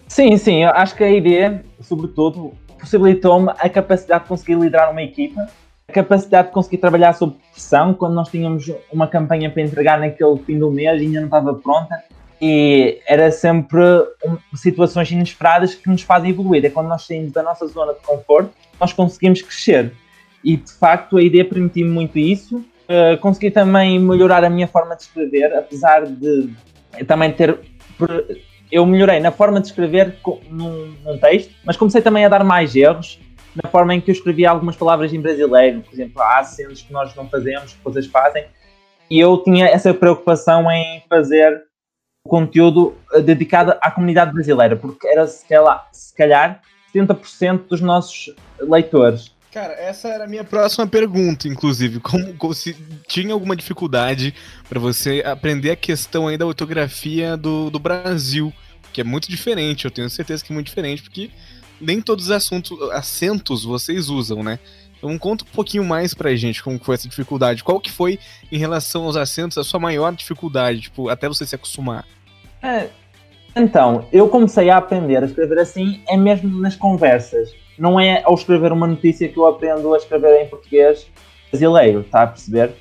[0.08, 5.02] Sim, sim, eu acho que a ideia, sobretudo, possibilitou-me a capacidade de conseguir liderar uma
[5.02, 5.48] equipa
[5.92, 10.58] capacidade de conseguir trabalhar sob pressão quando nós tínhamos uma campanha para entregar naquele fim
[10.58, 12.02] do mês e ainda não estava pronta
[12.40, 13.80] e era sempre
[14.24, 16.64] um, situações inesperadas que nos fazem evoluir.
[16.64, 19.92] É quando nós saímos da nossa zona de conforto, nós conseguimos crescer.
[20.44, 22.58] E de facto a ideia permitiu-me muito isso.
[22.58, 26.50] Uh, consegui também melhorar a minha forma de escrever, apesar de
[27.06, 27.58] também ter.
[28.70, 30.16] Eu melhorei na forma de escrever
[30.50, 33.18] num, num texto, mas comecei também a dar mais erros
[33.62, 35.80] na forma em que eu escrevia algumas palavras em brasileiro.
[35.80, 38.46] Por exemplo, há acentos que nós não fazemos, que vocês fazem.
[39.10, 41.62] E eu tinha essa preocupação em fazer
[42.26, 46.60] conteúdo eh, dedicado à comunidade brasileira, porque era se calhar, se calhar
[46.94, 49.34] 70% dos nossos leitores.
[49.50, 52.00] Cara, essa era a minha próxima pergunta, inclusive.
[52.00, 54.34] Como, como se tinha alguma dificuldade
[54.68, 58.52] para você aprender a questão aí da ortografia do, do Brasil,
[58.92, 61.30] que é muito diferente, eu tenho certeza que é muito diferente, porque
[61.80, 64.58] nem todos os assuntos, acentos vocês usam, né?
[64.96, 67.62] Então conta um pouquinho mais pra gente como foi essa dificuldade.
[67.62, 68.18] Qual que foi,
[68.50, 72.04] em relação aos acentos, a sua maior dificuldade, tipo, até você se acostumar?
[72.60, 72.88] É,
[73.54, 78.34] então, eu comecei a aprender a escrever assim, é mesmo nas conversas não é ao
[78.34, 81.06] escrever uma notícia que eu aprendo a escrever em português
[81.50, 82.74] brasileiro, está a perceber?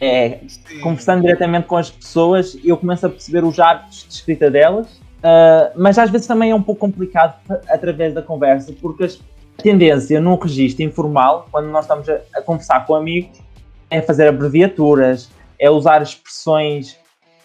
[0.00, 0.80] É Sim.
[0.80, 5.72] conversando diretamente com as pessoas eu começo a perceber os hábitos de escrita delas, uh,
[5.76, 10.36] mas às vezes também é um pouco complicado através da conversa, porque a tendência num
[10.36, 13.38] registro informal, quando nós estamos a, a conversar com amigos,
[13.90, 16.96] é fazer abreviaturas, é usar expressões,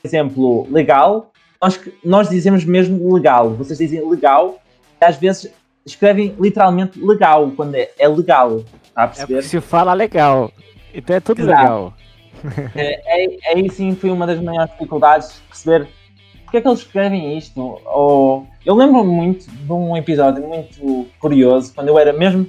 [0.01, 1.31] por exemplo, legal.
[1.61, 4.59] Nós, nós dizemos mesmo legal, vocês dizem legal,
[4.99, 5.51] às vezes
[5.85, 8.63] escrevem literalmente legal, quando é, é legal.
[8.93, 9.39] Tá a perceber?
[9.39, 10.51] É se fala legal.
[10.93, 11.61] Então é tudo Exato.
[11.61, 11.93] legal.
[12.75, 15.87] É, é, aí sim foi uma das maiores dificuldades perceber
[16.53, 17.79] porque é que eles escrevem isto.
[17.83, 22.45] Ou, eu lembro-me muito de um episódio muito curioso, quando eu era mesmo.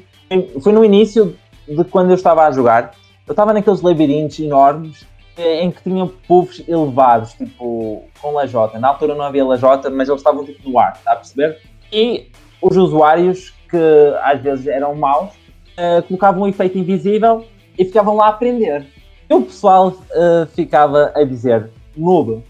[0.63, 1.35] Foi no início
[1.67, 2.93] de quando eu estava a jogar.
[3.27, 5.07] Eu estava naqueles labirintos enormes
[5.39, 8.79] eh, em que tinham puffs elevados, tipo com lajota.
[8.79, 11.59] Na altura não havia lajota, mas eles estavam tipo no ar, está a perceber?
[11.91, 13.79] E os usuários, que
[14.23, 15.33] às vezes eram maus,
[15.79, 17.47] uh, colocavam um efeito invisível
[17.79, 18.87] e ficavam lá a aprender.
[19.31, 22.45] E o pessoal uh, ficava a dizer noob.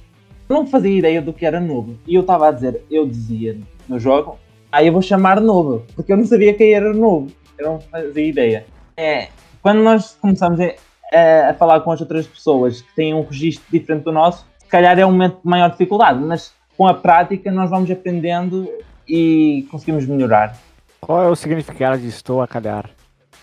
[0.49, 1.99] Eu não fazia ideia do que era noob.
[2.07, 4.39] E eu estava a dizer, eu dizia no jogo,
[4.71, 7.35] ah, eu vou chamar noob, porque eu não sabia quem era noob.
[7.59, 8.67] Eu não fazia ideia.
[8.97, 9.29] É,
[9.63, 14.05] quando nós começamos a, a falar com as outras pessoas que têm um registro diferente
[14.05, 17.71] do nosso, se calhar é um momento de maior dificuldade, mas com a prática nós
[17.71, 18.69] vamos aprendendo
[19.09, 20.59] e conseguimos melhorar.
[21.01, 22.91] Qual é o significado de estou a calhar?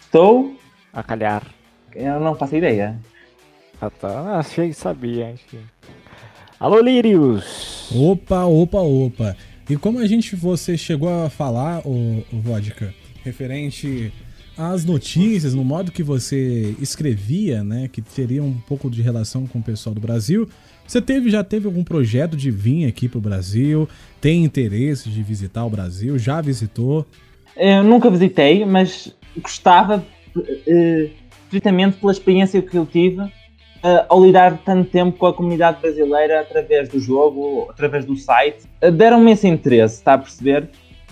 [0.01, 0.55] Estou
[0.93, 1.43] a calhar.
[1.95, 2.99] Eu não faço ideia.
[3.79, 4.37] Ah, tá.
[4.37, 5.31] Achei que sabia.
[5.31, 5.61] Enfim.
[6.61, 7.91] Alô, Lírios!
[7.91, 9.35] Opa, opa, opa.
[9.67, 12.93] E como a gente, você chegou a falar, o, o Vodka,
[13.23, 14.13] referente
[14.55, 19.57] às notícias, no modo que você escrevia, né, que teria um pouco de relação com
[19.57, 20.47] o pessoal do Brasil,
[20.85, 23.89] você teve, já teve algum projeto de vir aqui para o Brasil?
[24.21, 26.19] Tem interesse de visitar o Brasil?
[26.19, 27.07] Já visitou?
[27.57, 30.05] Eu nunca visitei, mas gostava,
[30.37, 31.09] uh,
[31.99, 33.40] pela experiência que eu tive
[33.83, 38.65] uh, ao lidar tanto tempo com a comunidade brasileira através do jogo, através do site.
[38.81, 40.69] Uh, Deram-me esse interesse, está a perceber?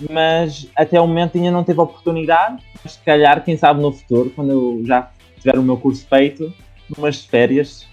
[0.09, 2.63] Mas até o momento ainda não teve oportunidade.
[2.83, 6.53] Mas se calhar, quem sabe no futuro, quando eu já tiver o meu curso feito,
[6.97, 7.85] umas férias,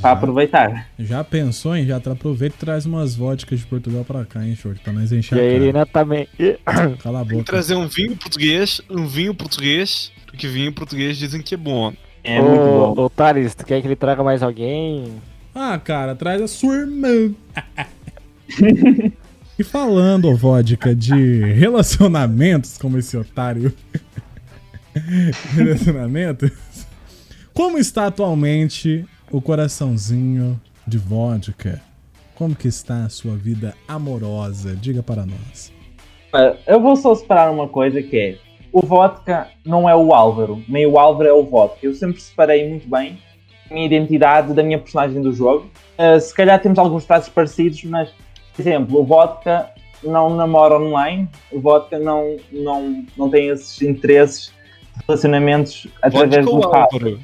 [0.00, 0.88] para aproveitar.
[0.98, 4.80] Já pensou em já aproveita e traz umas vodkas de Portugal para cá, hein, short,
[4.80, 5.44] para nós encher e a.
[5.44, 6.28] Irina também.
[7.02, 7.34] Cala a boca.
[7.34, 11.58] Tem que trazer um vinho português, um vinho português, porque vinho português dizem que é
[11.58, 11.92] bom.
[12.26, 12.60] É ô, muito
[12.96, 13.04] bom.
[13.04, 15.12] Ô, Thales, tu quer que ele traga mais alguém?
[15.54, 17.32] Ah, cara, traz a sua irmã.
[19.56, 23.72] e falando, vodka, de relacionamentos, como esse otário.
[25.54, 26.50] relacionamentos.
[27.54, 31.80] Como está atualmente o coraçãozinho de vodka.
[32.34, 34.74] Como que está a sua vida amorosa?
[34.74, 35.72] Diga para nós.
[36.66, 38.38] Eu vou só separar uma coisa que é
[38.76, 41.78] o vodka não é o Álvaro, nem o Álvaro é o vodka.
[41.82, 43.18] Eu sempre separei muito bem
[43.70, 45.70] a minha identidade da minha personagem do jogo.
[45.98, 48.10] Uh, se calhar temos alguns traços parecidos, mas,
[48.54, 49.70] por exemplo, o vodka
[50.04, 54.52] não namora online, o vodka não, não, não tem esses interesses,
[55.08, 57.20] relacionamentos através vodka do Álvaro.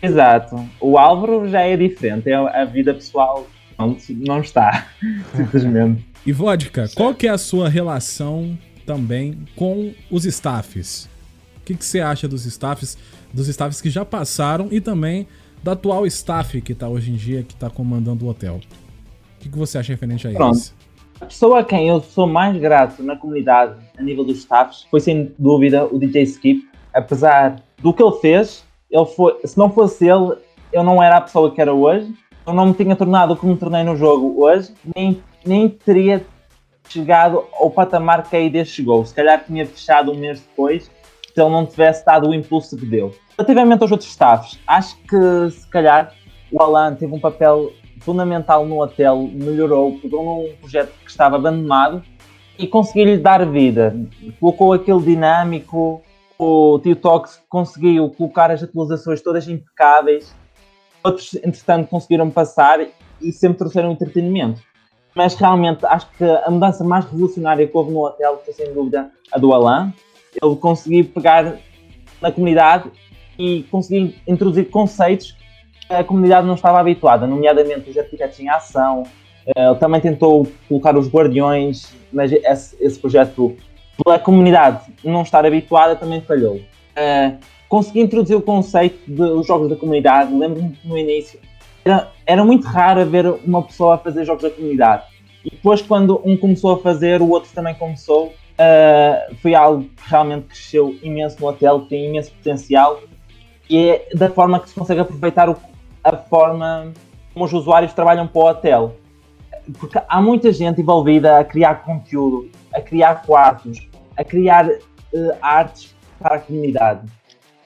[0.00, 0.64] Exato.
[0.80, 3.44] O Álvaro já é diferente, é a vida pessoal
[3.76, 4.86] não, não está,
[5.34, 6.06] simplesmente.
[6.24, 11.08] E Vodka, qual que é a sua relação também com os staffs?
[11.58, 12.98] O que, que você acha dos staffs,
[13.32, 15.26] dos staffs que já passaram e também
[15.62, 18.60] do atual staff que está hoje em dia, que está comandando o hotel?
[19.36, 20.56] O que, que você acha referente a Pronto.
[20.56, 20.74] eles?
[21.20, 24.98] A pessoa a quem eu sou mais grato na comunidade a nível dos staffs foi
[24.98, 26.68] sem dúvida o DJ Skip.
[26.92, 30.36] Apesar do que ele fez, ele foi, se não fosse ele,
[30.72, 32.12] eu não era a pessoa que era hoje.
[32.44, 36.26] Eu não me tinha tornado o que me tornei no jogo hoje, nem, nem teria
[36.92, 39.04] chegado ao patamar que a ID chegou.
[39.04, 42.84] Se calhar tinha fechado um mês depois, se ele não tivesse dado o impulso que
[42.84, 43.14] deu.
[43.38, 46.14] Relativamente aos outros staffs, acho que se calhar
[46.50, 52.02] o Alan teve um papel fundamental no hotel, melhorou, pegou num projeto que estava abandonado
[52.58, 53.96] e conseguiu-lhe dar vida.
[54.38, 56.02] Colocou aquele dinâmico,
[56.38, 60.34] o Tio Tox conseguiu colocar as atualizações todas impecáveis,
[61.02, 62.80] outros, entretanto, conseguiram passar
[63.20, 64.60] e sempre trouxeram entretenimento.
[65.14, 69.10] Mas realmente acho que a mudança mais revolucionária que houve no hotel foi sem dúvida
[69.30, 69.92] a do Alan.
[70.42, 71.56] Ele conseguiu pegar
[72.20, 72.90] na comunidade
[73.38, 75.36] e consegui introduzir conceitos
[75.86, 79.02] que a comunidade não estava habituada, nomeadamente os arquitetos em ação.
[79.46, 83.56] Eh, ele também tentou colocar os guardiões, mas esse, esse projeto,
[84.02, 86.56] pela comunidade não estar habituada, também falhou.
[86.56, 87.38] Uh,
[87.68, 90.32] consegui introduzir o conceito dos jogos da comunidade.
[90.32, 91.40] Lembro-me que no início
[91.84, 95.04] era, era muito raro ver uma pessoa a fazer jogos da comunidade.
[95.44, 98.28] E depois, quando um começou a fazer, o outro também começou.
[98.28, 103.00] Uh, foi algo que realmente cresceu imenso no hotel, tem imenso potencial.
[103.68, 105.56] E é da forma que se consegue aproveitar o,
[106.04, 106.92] a forma
[107.32, 108.96] como os usuários trabalham para o hotel.
[109.78, 115.94] Porque há muita gente envolvida a criar conteúdo, a criar quartos, a criar uh, artes
[116.20, 117.08] para a comunidade.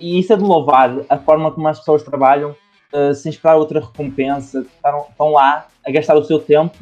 [0.01, 2.55] E isso é de louvar a forma como as pessoas trabalham,
[2.97, 6.76] uh, sem esperar outra recompensa, estão, estão lá a gastar o seu tempo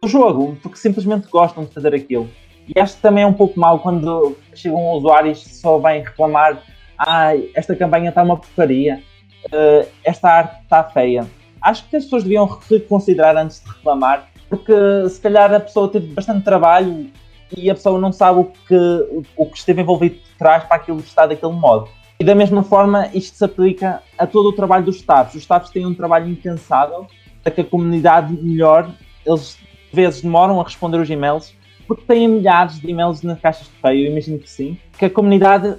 [0.00, 2.28] no jogo, porque simplesmente gostam de fazer aquilo.
[2.68, 6.62] E acho que também é um pouco mal quando chegam usuários que só vêm reclamar:
[6.98, 9.02] ah, esta campanha está uma porcaria,
[9.46, 11.26] uh, esta arte está feia.
[11.60, 14.72] Acho que as pessoas deviam reconsiderar antes de reclamar, porque
[15.08, 17.10] se calhar a pessoa teve bastante trabalho
[17.56, 21.00] e a pessoa não sabe o que, o que esteve envolvido por trás para aquilo
[21.00, 21.88] estar daquele modo.
[22.20, 25.34] E da mesma forma, isto se aplica a todo o trabalho dos staffs.
[25.34, 27.06] Os staffs têm um trabalho incansável
[27.42, 28.88] para que a comunidade melhore.
[29.24, 29.56] Eles,
[29.88, 31.56] às vezes, demoram a responder os e-mails
[31.88, 34.78] porque têm milhares de e-mails nas caixas de correio, eu imagino que sim.
[34.98, 35.74] Que a comunidade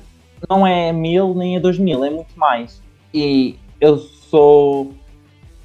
[0.49, 2.81] não é mil nem é dois mil, é muito mais.
[3.13, 4.91] E eu sou,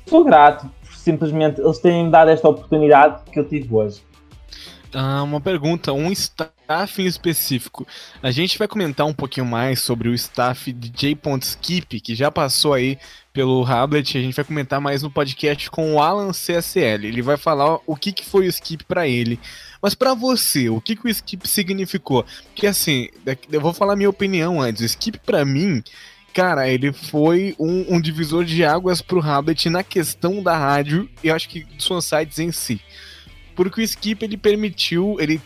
[0.07, 4.03] sou grato por simplesmente eles terem me dado esta oportunidade que eu tive hoje.
[4.93, 6.54] Ah, uma pergunta, um staff
[6.99, 7.87] em específico.
[8.23, 12.73] A gente vai comentar um pouquinho mais sobre o staff de J.Skip, que já passou
[12.73, 12.99] aí
[13.33, 14.17] pelo Hablet.
[14.17, 17.07] A gente vai comentar mais no podcast com o Alan CSL.
[17.07, 19.39] Ele vai falar o que, que foi o skip para ele.
[19.83, 22.25] Mas para você, o que, que o skip significou?
[22.47, 23.09] Porque assim,
[23.51, 24.83] eu vou falar minha opinião antes.
[24.83, 25.83] O skip para mim
[26.33, 31.31] cara, ele foi um, um, divisor de águas pro Hablet na questão da rádio e
[31.31, 32.81] acho que dos fansites em si
[33.55, 35.41] porque o Skip ele permitiu, ele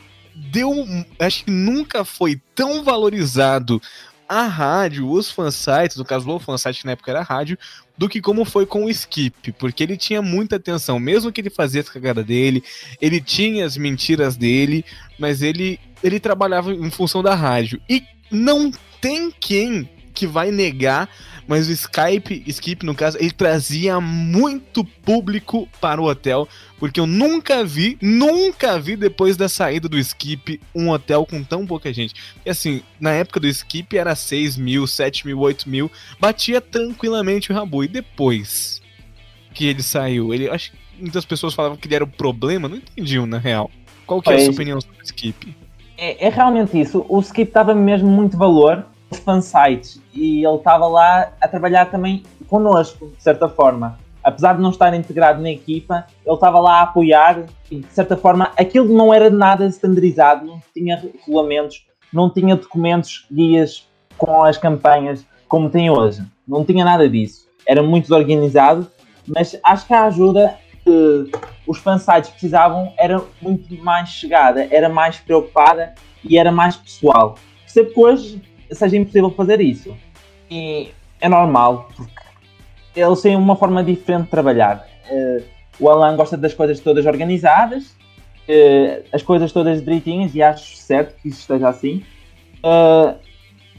[0.51, 0.86] deu,
[1.18, 3.80] acho que nunca foi tão valorizado
[4.28, 7.59] a rádio, os fansites, no caso o fansite na época era rádio,
[7.97, 11.51] do que como foi com o Skip, porque ele tinha muita atenção, mesmo que ele
[11.51, 12.62] fazia as cagadas dele,
[13.01, 14.84] ele tinha as mentiras dele,
[15.18, 17.80] mas ele ele trabalhava em função da rádio.
[17.89, 18.70] E não
[19.01, 21.08] tem quem que vai negar,
[21.46, 27.06] mas o Skype, Skip no caso, ele trazia muito público para o hotel, porque eu
[27.06, 32.16] nunca vi, nunca vi depois da saída do Skip um hotel com tão pouca gente.
[32.44, 35.88] E assim, na época do Skip era 6 mil, 7 mil, 8 mil,
[36.18, 37.84] batia tranquilamente o Rabu.
[37.84, 38.82] E depois
[39.54, 42.76] que ele saiu, ele acho que muitas pessoas falavam que ele era o problema, não
[42.76, 43.70] entendiam na real.
[44.04, 45.56] Qual que é a sua opinião sobre o Skip?
[45.96, 47.06] É, é realmente isso.
[47.08, 48.84] O Skip dava mesmo muito valor
[49.16, 53.98] fansites e ele estava lá a trabalhar também connosco, de certa forma.
[54.22, 58.16] Apesar de não estar integrado na equipa, ele estava lá a apoiar e, de certa
[58.16, 64.59] forma, aquilo não era nada standardizado, não tinha regulamentos, não tinha documentos, guias com as
[64.59, 66.22] campanhas como tem hoje.
[66.46, 67.48] Não tinha nada disso.
[67.66, 68.90] Era muito desorganizado,
[69.26, 70.54] mas acho que a ajuda
[70.84, 71.30] que
[71.66, 75.94] os fansites precisavam era muito mais chegada, era mais preocupada
[76.24, 77.36] e era mais pessoal.
[77.61, 78.42] Percebo que hoje
[78.72, 79.96] seja impossível fazer isso.
[80.50, 80.90] E
[81.20, 82.12] é normal, porque
[82.94, 84.86] eles têm uma forma diferente de trabalhar.
[85.10, 85.42] Uh,
[85.78, 87.96] o Alan gosta das coisas todas organizadas,
[88.48, 92.02] uh, as coisas todas direitinhas, e acho certo que isso esteja assim.
[92.58, 93.16] Uh,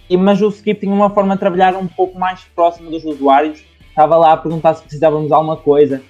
[0.10, 3.64] e, mas o Skip tinha uma forma de trabalhar um pouco mais próximo dos usuários.
[3.90, 6.02] Estava lá a perguntar se precisávamos de alguma coisa.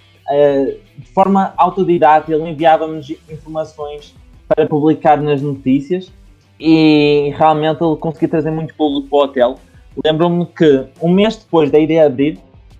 [0.97, 4.15] de forma autodidata, ele enviava-nos informações
[4.47, 6.11] para publicar nas notícias
[6.59, 9.55] e realmente ele conseguiu trazer muito público para o hotel.
[10.03, 12.39] Lembro-me que um mês depois da ideia abrir,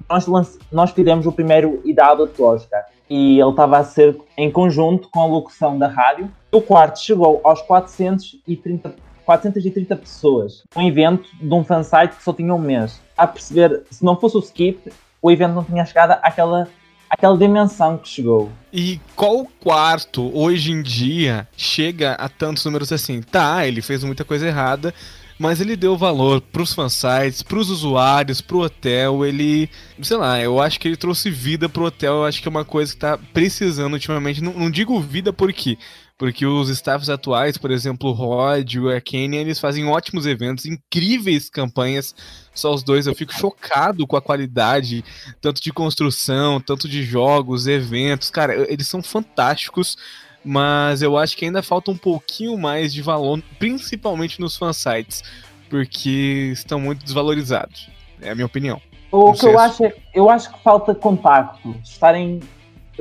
[0.10, 5.10] nós, nós fizemos o primeiro IW de Oscar e ele estava a ser em conjunto
[5.10, 6.30] com a locução da rádio.
[6.52, 10.64] O quarto chegou aos 430, 430 pessoas.
[10.76, 13.02] Um evento de um fansite que só tinha um mês.
[13.18, 16.68] A perceber, se não fosse o skip, o evento não tinha chegado àquela
[17.10, 18.51] aquela dimensão que chegou.
[18.72, 23.22] E qual quarto hoje em dia chega a tantos números assim?
[23.22, 24.93] Tá, ele fez muita coisa errada,
[25.39, 29.70] mas ele deu valor pros fansites, pros usuários, pro hotel, ele,
[30.01, 32.66] sei lá, eu acho que ele trouxe vida pro hotel, eu acho que é uma
[32.66, 35.78] coisa que tá precisando ultimamente, não, não digo vida porque
[36.20, 41.49] porque os staffs atuais, por exemplo, o Rod o Arcane, eles fazem ótimos eventos, incríveis
[41.49, 42.14] campanhas.
[42.60, 45.03] Só os dois, eu fico chocado com a qualidade,
[45.41, 48.30] tanto de construção, tanto de jogos, eventos.
[48.30, 49.97] Cara, eles são fantásticos,
[50.43, 55.24] mas eu acho que ainda falta um pouquinho mais de valor, principalmente nos fansites.
[55.70, 57.89] porque estão muito desvalorizados.
[58.20, 58.82] É a minha opinião.
[59.12, 62.39] O que eu acho é eu acho que falta contacto, estarem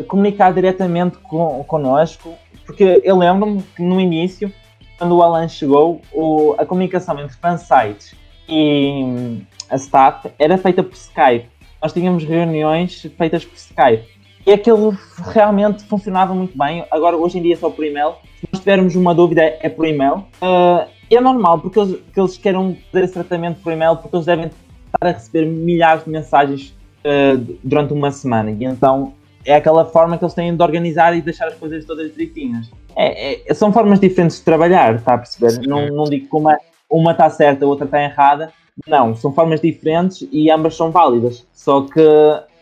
[0.06, 2.34] comunicar diretamente com, connosco,
[2.64, 4.52] porque eu lembro-me que no início,
[4.98, 8.14] quando o Alan chegou, o, a comunicação entre fansites
[8.48, 11.46] e a staff era feita por Skype.
[11.82, 14.04] Nós tínhamos reuniões feitas por Skype.
[14.46, 14.96] E aquilo
[15.32, 16.84] realmente funcionava muito bem.
[16.90, 18.14] Agora, hoje em dia, é só por e-mail.
[18.40, 20.24] Se nós tivermos uma dúvida, é por e-mail.
[20.42, 24.26] Uh, é normal, porque eles, que eles queiram fazer esse tratamento por e-mail, porque eles
[24.26, 26.74] devem estar a receber milhares de mensagens
[27.04, 28.50] uh, durante uma semana.
[28.50, 29.12] E então
[29.44, 32.70] é aquela forma que eles têm de organizar e deixar as coisas todas direitinhas.
[32.96, 35.66] É, é, são formas diferentes de trabalhar, está a perceber?
[35.66, 36.58] Não, não digo que uma,
[36.90, 38.52] uma está certa, a outra está errada.
[38.86, 41.46] Não, são formas diferentes e ambas são válidas.
[41.52, 42.00] Só que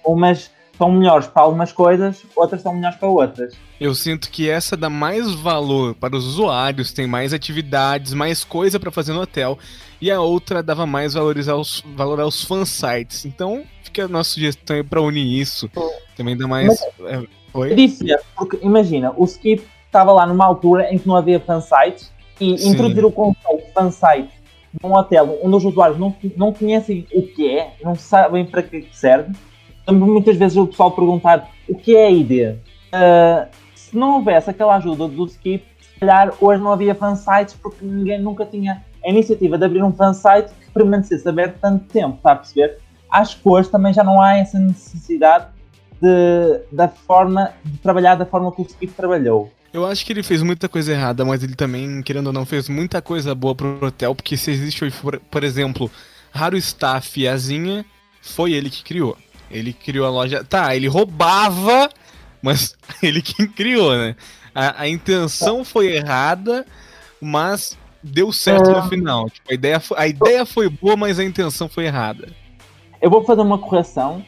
[0.05, 3.55] umas são melhores para algumas coisas, outras são melhores para outras.
[3.81, 8.79] Eu sinto que essa dá mais valor para os usuários, tem mais atividades, mais coisa
[8.79, 9.59] para fazer no hotel,
[10.01, 13.24] e a outra dava mais valorizar os, valor aos fansites.
[13.24, 15.70] Então, fica a nossa sugestão para unir isso.
[16.16, 16.68] Também dá mais.
[16.99, 17.74] Mas, é, oi?
[18.35, 22.70] Porque imagina, o Skip estava lá numa altura em que não havia fansites e Sim.
[22.70, 24.30] introduzir o conceito de fansite
[24.82, 28.87] num hotel onde os usuários não, não conhecem o que é, não sabem para que
[28.93, 29.32] serve
[29.93, 32.57] lembro muitas vezes o pessoal perguntar o que é a ID.
[32.93, 37.84] Uh, se não houvesse aquela ajuda do Skip, se calhar hoje não havia fansites porque
[37.84, 42.32] ninguém nunca tinha a iniciativa de abrir um fansite que permanecesse aberto tanto tempo, está
[42.32, 42.78] a perceber?
[43.11, 45.47] Acho que hoje também já não há essa necessidade
[46.01, 49.51] de, da forma de trabalhar da forma que o Skip trabalhou.
[49.77, 52.66] Eu acho que ele fez muita coisa errada, mas ele também, querendo ou não, fez
[52.66, 55.91] muita coisa boa pro hotel, porque se existe hoje, por, por exemplo,
[56.31, 57.85] Raro Staff e Azinha,
[58.22, 59.18] foi ele que criou.
[59.51, 60.43] Ele criou a loja.
[60.43, 61.91] Tá, ele roubava,
[62.41, 64.16] mas ele quem criou, né?
[64.55, 66.64] A, a intenção foi errada,
[67.20, 68.81] mas deu certo é...
[68.81, 69.29] no final.
[69.29, 72.29] Tipo, a, ideia foi, a ideia foi boa, mas a intenção foi errada.
[72.99, 74.24] Eu vou fazer uma correção.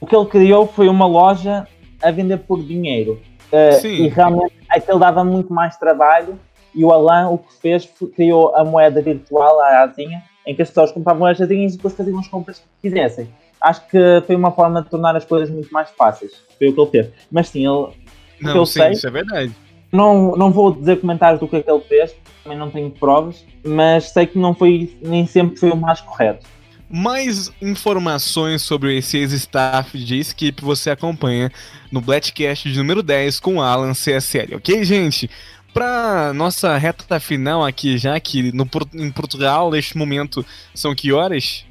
[0.00, 1.68] O que ele criou foi uma loja
[2.02, 3.22] a vender por dinheiro.
[3.52, 6.38] Uh, e realmente aquele dava muito mais trabalho.
[6.74, 10.62] E o Alan o que fez foi, criou a moeda virtual, a asinha, em que
[10.62, 13.28] as pessoas compravam as asinhas e depois faziam as compras que quisessem
[13.60, 16.32] acho que foi uma forma de tornar as coisas muito mais fáceis.
[16.58, 17.10] Foi o que ele fez.
[17.30, 17.94] Mas sim, ele.
[18.40, 19.52] Não, eu sim, sei, isso é verdade.
[19.90, 22.14] Não, não vou dizer comentários do que é que ele fez,
[22.44, 26.46] também não tenho provas, mas sei que não foi, nem sempre foi o mais correto.
[26.90, 31.52] Mais informações sobre esse ex-staff de Skip você acompanha
[31.92, 35.28] no Blackcast de número 10 com Alan CSL, ok, gente?
[35.74, 41.66] Para nossa reta final aqui, já que no, em Portugal, neste momento, são que horas?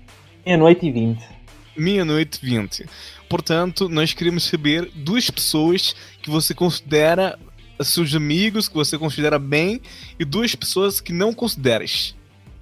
[0.45, 1.37] Meia-noite e vinte
[1.77, 2.85] meia-noite 20.
[3.29, 7.37] Portanto, nós queremos saber duas pessoas que você considera
[7.81, 9.79] seus amigos, que você considera bem,
[10.19, 12.15] e duas pessoas que não consideras.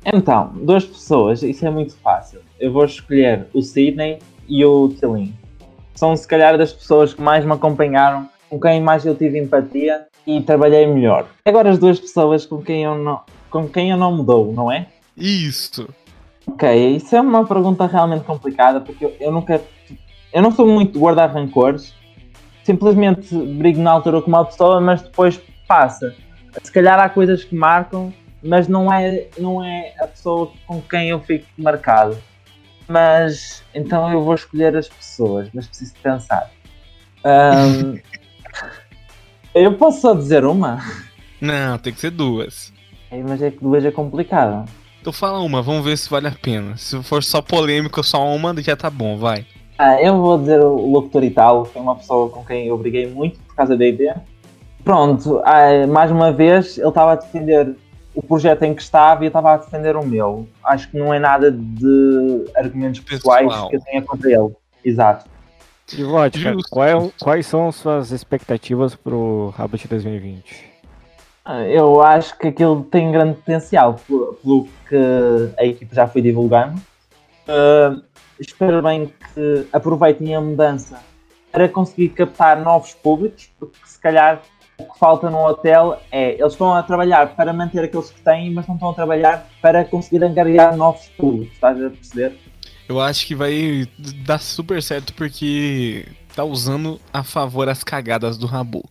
[0.05, 2.41] Então, duas pessoas, isso é muito fácil.
[2.59, 5.33] Eu vou escolher o Sidney e o Tilin.
[5.93, 10.07] São, se calhar, das pessoas que mais me acompanharam, com quem mais eu tive empatia
[10.25, 11.27] e trabalhei melhor.
[11.45, 14.87] Agora, as duas pessoas com quem eu não, com quem eu não mudou, não é?
[15.17, 15.87] Isso.
[16.47, 19.61] Ok, isso é uma pergunta realmente complicada porque eu, eu nunca.
[20.33, 21.93] Eu não sou muito de guardar rancores.
[22.63, 26.15] Simplesmente brigo na altura com uma pessoa, mas depois passa.
[26.63, 31.09] Se calhar há coisas que marcam, mas não é, não é a pessoa com quem
[31.09, 32.17] eu fico marcado.
[32.87, 36.51] Mas então eu vou escolher as pessoas, mas preciso pensar.
[37.23, 37.97] Um,
[39.55, 40.79] eu posso só dizer uma?
[41.41, 42.71] Não, tem que ser duas.
[43.09, 44.69] É, mas é que duas é complicado.
[45.01, 46.77] Então fala uma, vamos ver se vale a pena.
[46.77, 49.45] Se for só polêmico, só uma, já tá bom, vai.
[49.77, 53.07] Ah, eu vou dizer o Locutor Italo, que é uma pessoa com quem eu briguei
[53.07, 54.23] muito por causa da ideia.
[54.83, 57.75] Pronto, ah, mais uma vez, ele estava a defender
[58.15, 60.47] o projeto em que estava e eu estava a defender o meu.
[60.63, 63.69] Acho que não é nada de argumentos pessoais Pessoal.
[63.69, 64.55] que eu tenha contra ele.
[64.83, 65.29] Exato.
[65.93, 70.73] E Vodka, qual, quais são suas expectativas pro Rabbit 2020?
[71.71, 76.81] Eu acho que aquilo tem grande potencial, pelo que a equipe já foi divulgando.
[77.47, 78.01] Uh,
[78.39, 80.99] espero bem que aproveitem a mudança
[81.51, 86.53] para conseguir captar novos públicos, porque se calhar o que falta no hotel é eles
[86.53, 90.23] estão a trabalhar para manter aqueles que têm, mas não estão a trabalhar para conseguir
[90.23, 92.37] angariar novos públicos, estás a perceber?
[92.87, 93.87] Eu acho que vai
[94.25, 96.05] dar super certo porque
[96.35, 98.83] tá usando a favor as cagadas do Rabu.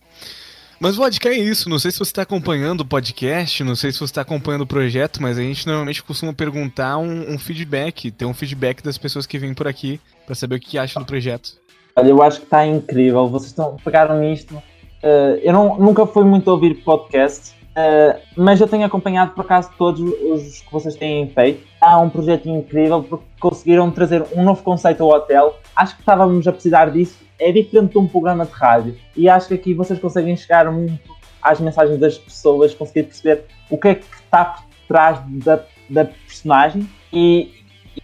[0.79, 3.99] Mas Vodka é isso, não sei se você está acompanhando o podcast, não sei se
[3.99, 8.25] você está acompanhando o projeto, mas a gente normalmente costuma perguntar um, um feedback, ter
[8.25, 11.53] um feedback das pessoas que vêm por aqui, para saber o que acham do projeto.
[11.95, 14.61] Olha, eu acho que está incrível, vocês estão, pegaram nisto.
[15.05, 19.69] Uh, eu não, nunca fui muito ouvir podcast, uh, mas eu tenho acompanhado por acaso
[19.77, 21.63] todos os que vocês têm feito.
[21.79, 25.59] há um projeto incrível porque conseguiram trazer um novo conceito ao hotel.
[25.75, 27.23] Acho que estávamos a precisar disso.
[27.37, 31.13] É diferente de um programa de rádio e acho que aqui vocês conseguem chegar muito
[31.39, 36.05] às mensagens das pessoas, conseguir perceber o que é que está por trás da, da
[36.05, 37.51] personagem e,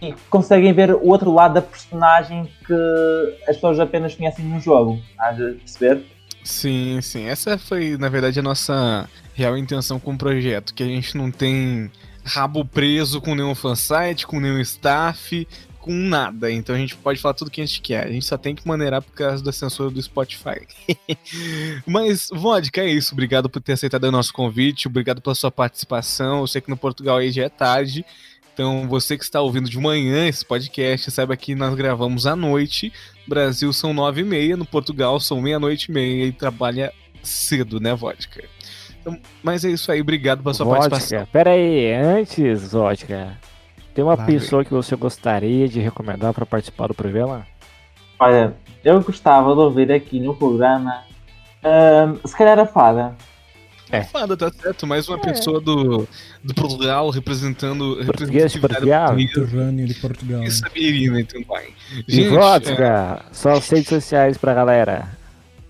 [0.00, 2.74] e conseguem ver o outro lado da personagem que
[3.48, 5.00] as pessoas apenas conhecem no jogo.
[5.10, 6.11] Estás a perceber?
[6.44, 7.24] Sim, sim.
[7.24, 11.30] Essa foi, na verdade, a nossa real intenção com o projeto, que a gente não
[11.30, 11.90] tem
[12.24, 15.46] rabo preso com nenhum fansite, com nenhum staff,
[15.82, 16.50] com nada.
[16.50, 18.06] Então a gente pode falar tudo que a gente quer.
[18.06, 20.66] A gente só tem que maneirar por causa da censura do Spotify.
[21.84, 23.12] Mas, Vodka, é isso.
[23.12, 24.86] Obrigado por ter aceitado o nosso convite.
[24.86, 26.40] Obrigado pela sua participação.
[26.40, 28.04] Eu sei que no Portugal aí já é tarde.
[28.52, 32.92] Então, você que está ouvindo de manhã esse podcast, saiba que nós gravamos à noite.
[33.26, 36.92] Brasil são nove e meia, no Portugal são meia-noite e meia e trabalha
[37.22, 38.44] cedo, né, Vodka?
[39.00, 41.26] Então, mas é isso aí, obrigado pela sua vodka, participação.
[41.32, 43.38] Pera aí, antes, Vodka,
[43.94, 47.46] tem uma pessoa que você gostaria de recomendar para participar do programa?
[48.18, 51.04] Olha, eu gostava de ouvir aqui no programa,
[51.64, 53.16] uh, se calhar a Fada.
[53.92, 54.02] É.
[54.04, 54.86] Fada, tá certo.
[54.86, 55.20] Mais uma é.
[55.20, 56.08] pessoa do,
[56.42, 58.02] do Portugal representando.
[58.06, 59.14] Português de Portugal.
[59.14, 60.42] Mediterrâneo de Portugal.
[60.42, 61.74] E Sabirina também.
[62.08, 63.22] Gente, e vodka.
[63.28, 63.34] É...
[63.34, 65.10] Só as redes sociais pra galera.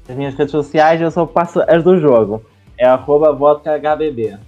[0.08, 2.44] As minhas redes sociais eu só passo as do jogo.
[2.78, 4.38] É arroba vodka HBB.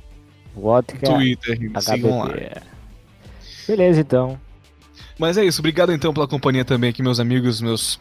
[0.54, 2.62] Vodka Twitter, HBB.
[3.66, 4.38] Beleza, então.
[5.18, 5.60] Mas é isso.
[5.60, 8.00] Obrigado então pela companhia também aqui, meus amigos, meus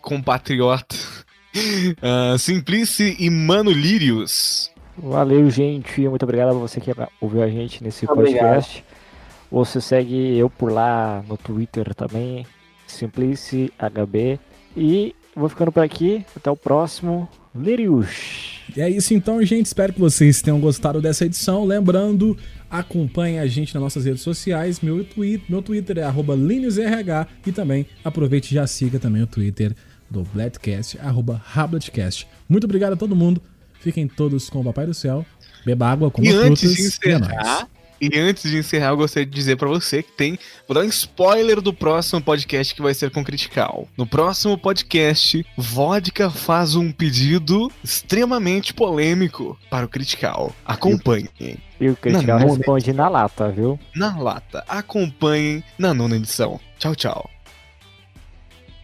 [0.00, 1.24] compatriotas.
[1.54, 4.73] Uh, Simplice e Mano Lírios.
[4.96, 6.08] Valeu, gente.
[6.08, 6.90] Muito obrigado a você que
[7.20, 8.54] ouviu a gente nesse obrigado.
[8.54, 8.84] podcast.
[9.50, 12.46] Você segue eu por lá no Twitter também,
[12.86, 14.38] SimpliciHB.
[14.76, 16.24] E vou ficando por aqui.
[16.36, 17.28] Até o próximo.
[17.54, 18.62] Lirius.
[18.76, 19.66] E é isso então, gente.
[19.66, 21.64] Espero que vocês tenham gostado dessa edição.
[21.64, 22.36] Lembrando,
[22.68, 24.80] acompanhe a gente nas nossas redes sociais.
[24.80, 29.74] Meu Twitter, meu Twitter é LiniusRH e também aproveite e já siga também o Twitter
[30.10, 32.26] do Bladcast, arroba Rabletcast.
[32.48, 33.40] Muito obrigado a todo mundo.
[33.84, 35.26] Fiquem todos com o Papai do Céu.
[35.64, 36.50] Beba água, coma e frutas.
[36.50, 37.68] Antes de encerrar,
[38.00, 40.38] e antes de encerrar, eu gostaria de dizer para você que tem.
[40.66, 43.86] Vou dar um spoiler do próximo podcast que vai ser com Critical.
[43.94, 50.54] No próximo podcast, Vodka faz um pedido extremamente polêmico para o Critical.
[50.64, 51.58] Acompanhem.
[51.78, 53.78] E o Critical responde na lata, viu?
[53.94, 54.64] Na lata.
[54.66, 56.58] Acompanhem na nona edição.
[56.78, 57.33] Tchau, tchau.